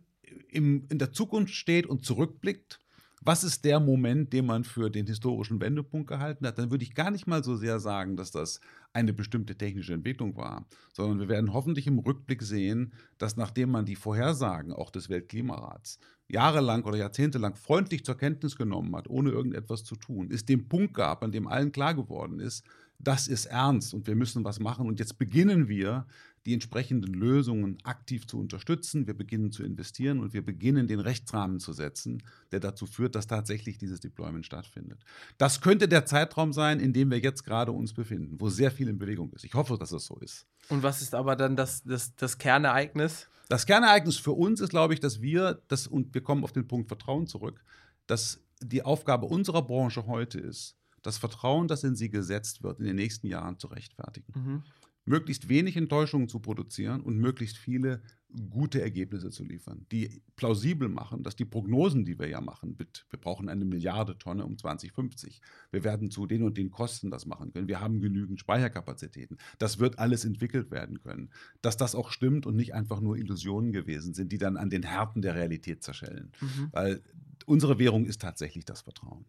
[0.49, 2.79] im, in der Zukunft steht und zurückblickt,
[3.23, 6.95] was ist der Moment, den man für den historischen Wendepunkt gehalten hat, dann würde ich
[6.95, 8.59] gar nicht mal so sehr sagen, dass das
[8.93, 13.85] eine bestimmte technische Entwicklung war, sondern wir werden hoffentlich im Rückblick sehen, dass nachdem man
[13.85, 19.83] die Vorhersagen auch des Weltklimarats jahrelang oder jahrzehntelang freundlich zur Kenntnis genommen hat, ohne irgendetwas
[19.83, 22.65] zu tun, es den Punkt gab, an dem allen klar geworden ist,
[23.03, 24.87] das ist ernst und wir müssen was machen.
[24.87, 26.05] Und jetzt beginnen wir,
[26.45, 29.05] die entsprechenden Lösungen aktiv zu unterstützen.
[29.05, 33.27] Wir beginnen zu investieren und wir beginnen, den Rechtsrahmen zu setzen, der dazu führt, dass
[33.27, 35.03] tatsächlich dieses Deployment stattfindet.
[35.37, 38.87] Das könnte der Zeitraum sein, in dem wir jetzt gerade uns befinden, wo sehr viel
[38.87, 39.43] in Bewegung ist.
[39.43, 40.47] Ich hoffe, dass es so ist.
[40.69, 43.27] Und was ist aber dann das, das, das Kernereignis?
[43.49, 46.67] Das Kernereignis für uns ist, glaube ich, dass wir, das, und wir kommen auf den
[46.67, 47.63] Punkt Vertrauen zurück,
[48.07, 52.85] dass die Aufgabe unserer Branche heute ist, das Vertrauen, das in sie gesetzt wird, in
[52.85, 54.33] den nächsten Jahren zu rechtfertigen.
[54.35, 54.63] Mhm.
[55.05, 58.01] Möglichst wenig Enttäuschungen zu produzieren und möglichst viele
[58.49, 63.05] gute Ergebnisse zu liefern, die plausibel machen, dass die Prognosen, die wir ja machen, mit,
[63.09, 65.41] wir brauchen eine Milliarde Tonne um 2050,
[65.71, 69.79] wir werden zu den und den Kosten das machen können, wir haben genügend Speicherkapazitäten, das
[69.79, 71.29] wird alles entwickelt werden können,
[71.61, 74.83] dass das auch stimmt und nicht einfach nur Illusionen gewesen sind, die dann an den
[74.83, 76.31] Härten der Realität zerschellen.
[76.39, 76.69] Mhm.
[76.71, 77.01] Weil
[77.45, 79.25] unsere Währung ist tatsächlich das Vertrauen.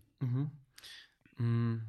[1.38, 1.82] Mhm.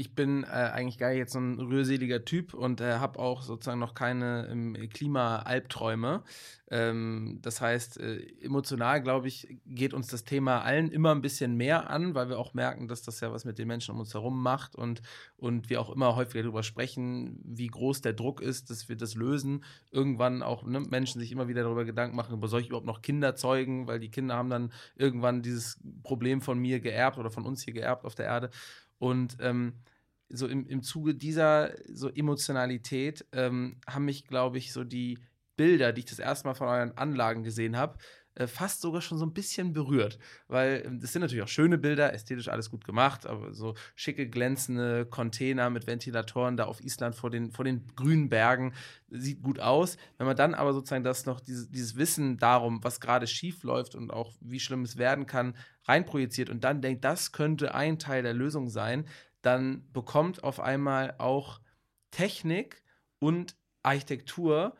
[0.00, 3.80] Ich bin äh, eigentlich gar jetzt so ein rührseliger Typ und äh, habe auch sozusagen
[3.80, 6.22] noch keine ähm, Klima-Albträume.
[6.70, 11.54] Ähm, das heißt, äh, emotional, glaube ich, geht uns das Thema allen immer ein bisschen
[11.54, 14.14] mehr an, weil wir auch merken, dass das ja was mit den Menschen um uns
[14.14, 15.02] herum macht und,
[15.36, 19.16] und wir auch immer häufiger darüber sprechen, wie groß der Druck ist, dass wir das
[19.16, 19.64] lösen.
[19.90, 23.02] Irgendwann auch ne, Menschen sich immer wieder darüber Gedanken machen, über soll ich überhaupt noch
[23.02, 27.44] Kinder zeugen, weil die Kinder haben dann irgendwann dieses Problem von mir geerbt oder von
[27.44, 28.48] uns hier geerbt auf der Erde.
[29.00, 29.74] Und ähm,
[30.30, 35.18] so im, im Zuge dieser so Emotionalität ähm, haben mich, glaube ich, so die
[35.56, 37.98] Bilder, die ich das erste Mal von euren Anlagen gesehen habe,
[38.36, 40.18] äh, fast sogar schon so ein bisschen berührt.
[40.46, 44.28] Weil ähm, das sind natürlich auch schöne Bilder, ästhetisch alles gut gemacht, aber so schicke,
[44.28, 48.72] glänzende Container mit Ventilatoren da auf Island vor den, vor den grünen Bergen,
[49.08, 49.96] sieht gut aus.
[50.16, 53.94] Wenn man dann aber sozusagen das noch, dieses, dieses Wissen darum, was gerade schief läuft
[53.96, 58.22] und auch wie schlimm es werden kann, reinprojiziert und dann denkt, das könnte ein Teil
[58.22, 59.06] der Lösung sein,
[59.42, 61.60] dann bekommt auf einmal auch
[62.10, 62.82] Technik
[63.18, 64.74] und Architektur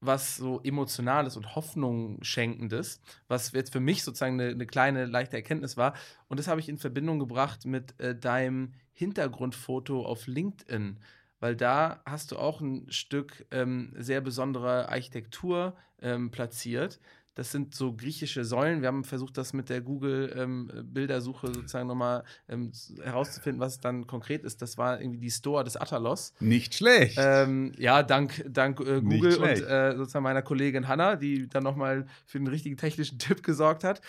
[0.00, 5.36] was so emotionales und Hoffnung schenkendes, was jetzt für mich sozusagen eine, eine, kleine leichte
[5.36, 5.94] Erkenntnis war.
[6.28, 10.98] Und das habe ich in Verbindung gebracht mit äh, deinem Hintergrundfoto auf LinkedIn,
[11.40, 17.00] weil da hast du auch ein Stück ähm, sehr besonderer Architektur ähm, platziert,
[17.36, 18.80] Das sind so griechische Säulen.
[18.80, 22.72] Wir haben versucht, das mit der Google-Bildersuche ähm, sozusagen nochmal ähm,
[23.02, 24.62] herauszufinden, was es dann konkret ist.
[24.62, 26.32] Das war irgendwie die Stoa des Atalos.
[26.40, 27.18] Nicht schlecht.
[27.20, 32.06] Ähm, ja, dank, dank äh, Google und äh, sozusagen meiner Kollegin Hanna, die dann nochmal
[32.24, 34.00] für den richtigen technischen Tipp gesorgt hat.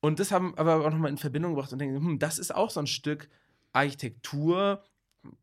[0.00, 2.70] Und das haben aber auch nochmal in Verbindung gebracht und denken, hm, das ist auch
[2.70, 3.28] so ein Stück
[3.72, 4.82] Architektur,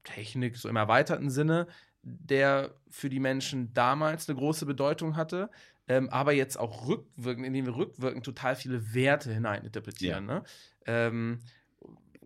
[0.04, 1.68] Technik, so im erweiterten Sinne,
[2.02, 5.50] der für die Menschen damals eine große Bedeutung hatte,
[5.88, 10.28] ähm, aber jetzt auch rückwirkend, indem wir rückwirkend total viele Werte hineininterpretieren.
[10.28, 10.36] Ja.
[10.36, 10.44] Ne?
[10.86, 11.40] Ähm,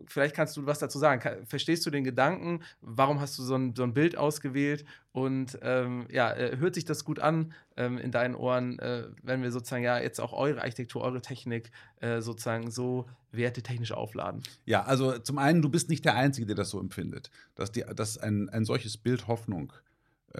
[0.06, 1.46] vielleicht kannst du was dazu sagen.
[1.46, 2.62] Verstehst du den Gedanken?
[2.80, 4.84] Warum hast du so ein, so ein Bild ausgewählt?
[5.12, 9.42] Und ähm, ja, äh, hört sich das gut an ähm, in deinen Ohren, äh, wenn
[9.42, 14.42] wir sozusagen ja jetzt auch eure Architektur, eure Technik äh, sozusagen so wertetechnisch aufladen?
[14.64, 17.84] Ja, also zum einen, du bist nicht der Einzige, der das so empfindet, dass, die,
[17.94, 19.72] dass ein, ein solches Bild Hoffnung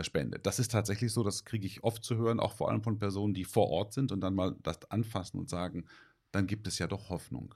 [0.01, 0.47] spendet.
[0.47, 3.34] Das ist tatsächlich so, das kriege ich oft zu hören, auch vor allem von Personen,
[3.34, 5.84] die vor Ort sind und dann mal das anfassen und sagen,
[6.30, 7.55] dann gibt es ja doch Hoffnung.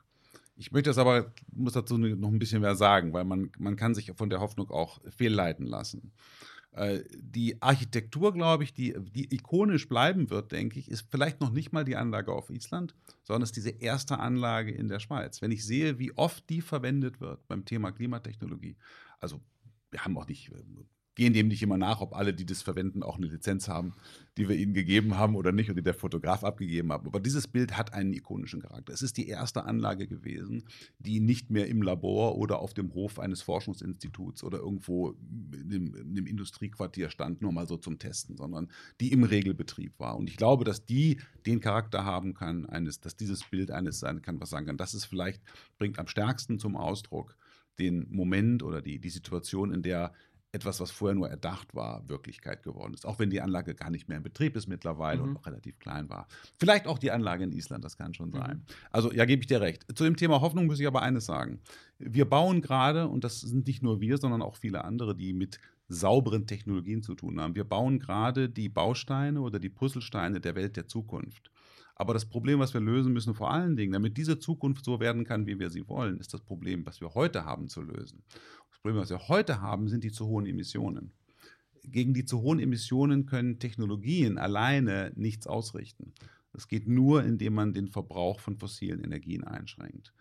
[0.56, 3.94] Ich möchte das aber, muss dazu noch ein bisschen mehr sagen, weil man, man kann
[3.94, 6.12] sich von der Hoffnung auch fehlleiten lassen.
[6.72, 11.50] Äh, die Architektur, glaube ich, die, die ikonisch bleiben wird, denke ich, ist vielleicht noch
[11.50, 15.42] nicht mal die Anlage auf Island, sondern ist diese erste Anlage in der Schweiz.
[15.42, 18.76] Wenn ich sehe, wie oft die verwendet wird beim Thema Klimatechnologie,
[19.20, 19.40] also
[19.90, 20.50] wir haben auch nicht
[21.14, 23.94] gehen dem nicht immer nach, ob alle, die das verwenden, auch eine Lizenz haben,
[24.38, 27.04] die wir ihnen gegeben haben oder nicht und die der Fotograf abgegeben hat.
[27.04, 28.92] Aber dieses Bild hat einen ikonischen Charakter.
[28.92, 30.64] Es ist die erste Anlage gewesen,
[30.98, 35.94] die nicht mehr im Labor oder auf dem Hof eines Forschungsinstituts oder irgendwo in dem,
[35.94, 40.16] in dem Industriequartier stand, nur mal so zum Testen, sondern die im Regelbetrieb war.
[40.16, 44.22] Und ich glaube, dass die den Charakter haben kann, eines, dass dieses Bild eines sein
[44.22, 45.42] kann, was sagen kann, das ist vielleicht,
[45.76, 47.36] bringt am stärksten zum Ausdruck
[47.78, 50.12] den Moment oder die, die Situation, in der
[50.52, 53.06] etwas, was vorher nur erdacht war, Wirklichkeit geworden ist.
[53.06, 55.30] Auch wenn die Anlage gar nicht mehr in Betrieb ist mittlerweile mhm.
[55.30, 56.28] und auch relativ klein war.
[56.58, 58.36] Vielleicht auch die Anlage in Island, das kann schon mhm.
[58.36, 58.66] sein.
[58.90, 59.86] Also ja, gebe ich dir recht.
[59.96, 61.60] Zu dem Thema Hoffnung muss ich aber eines sagen.
[61.98, 65.58] Wir bauen gerade, und das sind nicht nur wir, sondern auch viele andere, die mit
[65.88, 67.54] sauberen Technologien zu tun haben.
[67.54, 71.50] Wir bauen gerade die Bausteine oder die Puzzlesteine der Welt der Zukunft.
[71.94, 75.24] Aber das Problem, was wir lösen müssen, vor allen Dingen, damit diese Zukunft so werden
[75.24, 78.24] kann, wie wir sie wollen, ist das Problem, was wir heute haben, zu lösen.
[78.82, 81.12] Problem, was wir heute haben, sind die zu hohen Emissionen.
[81.84, 86.12] Gegen die zu hohen Emissionen können Technologien alleine nichts ausrichten.
[86.52, 90.12] Das geht nur, indem man den Verbrauch von fossilen Energien einschränkt.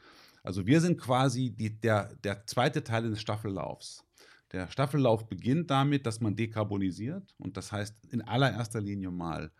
[0.43, 4.05] Also wir sind quasi die, der, der zweite Teil des Staffellaufs.
[4.51, 9.51] Der Staffellauf beginnt damit, dass man dekarbonisiert und das heißt in allererster Linie mal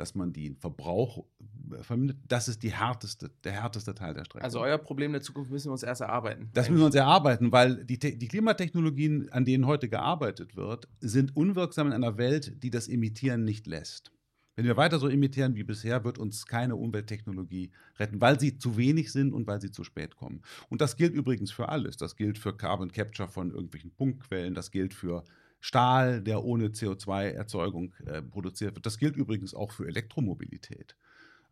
[0.00, 1.24] dass man den Verbrauch
[1.72, 2.16] äh, vermindert.
[2.26, 4.42] Das ist die härteste, der härteste Teil der Strecke.
[4.42, 6.48] Also euer Problem der Zukunft müssen wir uns erst erarbeiten.
[6.54, 11.36] Das müssen wir uns erarbeiten, weil die, die Klimatechnologien, an denen heute gearbeitet wird, sind
[11.36, 14.10] unwirksam in einer Welt, die das Emittieren nicht lässt.
[14.56, 18.76] Wenn wir weiter so emittieren wie bisher, wird uns keine Umwelttechnologie retten, weil sie zu
[18.76, 20.42] wenig sind und weil sie zu spät kommen.
[20.68, 21.96] Und das gilt übrigens für alles.
[21.96, 25.24] Das gilt für Carbon Capture von irgendwelchen Punktquellen, das gilt für
[25.60, 28.86] Stahl, der ohne CO2-Erzeugung äh, produziert wird.
[28.86, 30.96] Das gilt übrigens auch für Elektromobilität.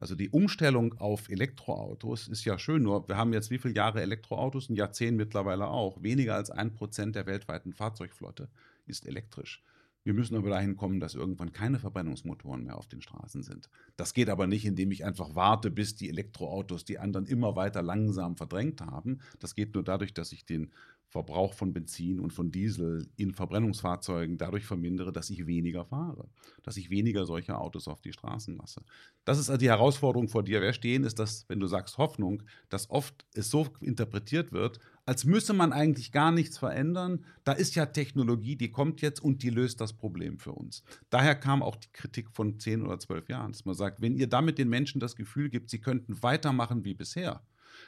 [0.00, 4.00] Also die Umstellung auf Elektroautos ist ja schön, nur wir haben jetzt wie viele Jahre
[4.00, 4.68] Elektroautos?
[4.68, 6.02] Ein Jahrzehnt mittlerweile auch.
[6.02, 8.48] Weniger als ein Prozent der weltweiten Fahrzeugflotte
[8.86, 9.62] ist elektrisch.
[10.04, 13.68] Wir müssen aber dahin kommen, dass irgendwann keine Verbrennungsmotoren mehr auf den Straßen sind.
[13.96, 17.82] Das geht aber nicht, indem ich einfach warte, bis die Elektroautos die anderen immer weiter
[17.82, 19.18] langsam verdrängt haben.
[19.40, 20.72] Das geht nur dadurch, dass ich den
[21.10, 26.28] Verbrauch von Benzin und von Diesel in Verbrennungsfahrzeugen dadurch vermindere, dass ich weniger fahre,
[26.62, 28.82] dass ich weniger solche Autos auf die Straßen lasse.
[29.24, 32.42] Das ist also die Herausforderung, vor der wir stehen, ist, dass, wenn du sagst Hoffnung,
[32.68, 37.24] dass oft es so interpretiert wird, als müsse man eigentlich gar nichts verändern.
[37.42, 40.84] Da ist ja Technologie, die kommt jetzt und die löst das Problem für uns.
[41.08, 44.26] Daher kam auch die Kritik von zehn oder zwölf Jahren, dass man sagt, wenn ihr
[44.26, 47.40] damit den Menschen das Gefühl gibt, sie könnten weitermachen wie bisher,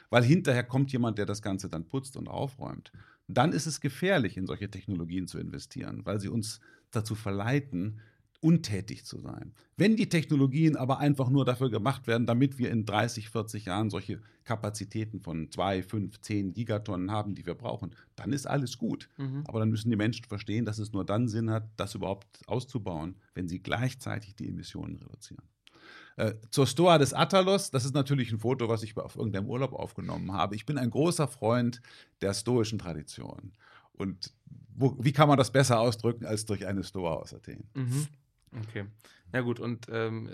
[0.09, 2.91] weil hinterher kommt jemand, der das Ganze dann putzt und aufräumt,
[3.37, 6.59] dann ist es gefährlich, in solche Technologien zu investieren, weil sie uns
[6.91, 8.01] dazu verleiten,
[8.41, 9.53] untätig zu sein.
[9.77, 13.89] Wenn die Technologien aber einfach nur dafür gemacht werden, damit wir in 30, 40 Jahren
[13.89, 19.09] solche Kapazitäten von 2, 5, 10 Gigatonnen haben, die wir brauchen, dann ist alles gut.
[19.17, 19.43] Mhm.
[19.45, 23.15] Aber dann müssen die Menschen verstehen, dass es nur dann Sinn hat, das überhaupt auszubauen,
[23.35, 25.43] wenn sie gleichzeitig die Emissionen reduzieren.
[26.17, 29.73] Äh, zur Stoa des Attalos, das ist natürlich ein Foto, was ich auf irgendeinem Urlaub
[29.73, 30.55] aufgenommen habe.
[30.55, 31.81] Ich bin ein großer Freund
[32.21, 33.53] der stoischen Tradition.
[33.93, 34.33] Und
[34.75, 37.69] wo, wie kann man das besser ausdrücken als durch eine Stoa aus Athen?
[37.73, 38.07] Mhm.
[38.67, 38.85] Okay.
[39.33, 40.29] Ja, gut, und ähm,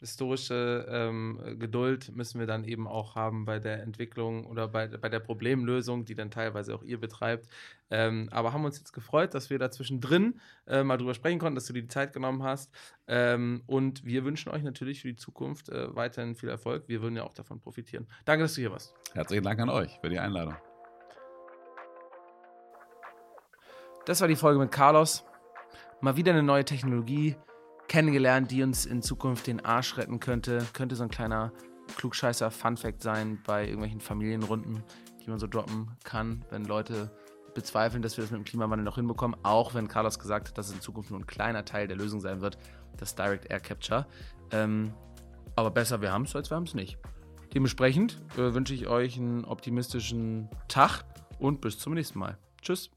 [0.00, 5.08] historische ähm, Geduld müssen wir dann eben auch haben bei der Entwicklung oder bei, bei
[5.10, 7.48] der Problemlösung, die dann teilweise auch ihr betreibt.
[7.90, 11.54] Ähm, aber haben uns jetzt gefreut, dass wir da zwischendrin äh, mal drüber sprechen konnten,
[11.54, 12.72] dass du dir die Zeit genommen hast.
[13.08, 16.88] Ähm, und wir wünschen euch natürlich für die Zukunft äh, weiterhin viel Erfolg.
[16.88, 18.06] Wir würden ja auch davon profitieren.
[18.24, 18.94] Danke, dass du hier warst.
[19.12, 20.56] Herzlichen Dank an euch für die Einladung.
[24.06, 25.26] Das war die Folge mit Carlos.
[26.00, 27.36] Mal wieder eine neue Technologie
[27.90, 30.64] kennengelernt, die uns in Zukunft den Arsch retten könnte.
[30.72, 31.52] Könnte so ein kleiner
[31.96, 34.84] klugscheißer Fun-Fact sein bei irgendwelchen Familienrunden,
[35.20, 37.10] die man so droppen kann, wenn Leute
[37.52, 40.68] bezweifeln, dass wir das mit dem Klimawandel noch hinbekommen, auch wenn Carlos gesagt hat, dass
[40.68, 42.58] es in Zukunft nur ein kleiner Teil der Lösung sein wird,
[42.96, 44.06] das Direct Air Capture.
[44.52, 44.94] Ähm,
[45.56, 46.96] aber besser wir haben es, als wir haben es nicht.
[47.52, 51.02] Dementsprechend äh, wünsche ich euch einen optimistischen Tag
[51.40, 52.38] und bis zum nächsten Mal.
[52.62, 52.92] Tschüss.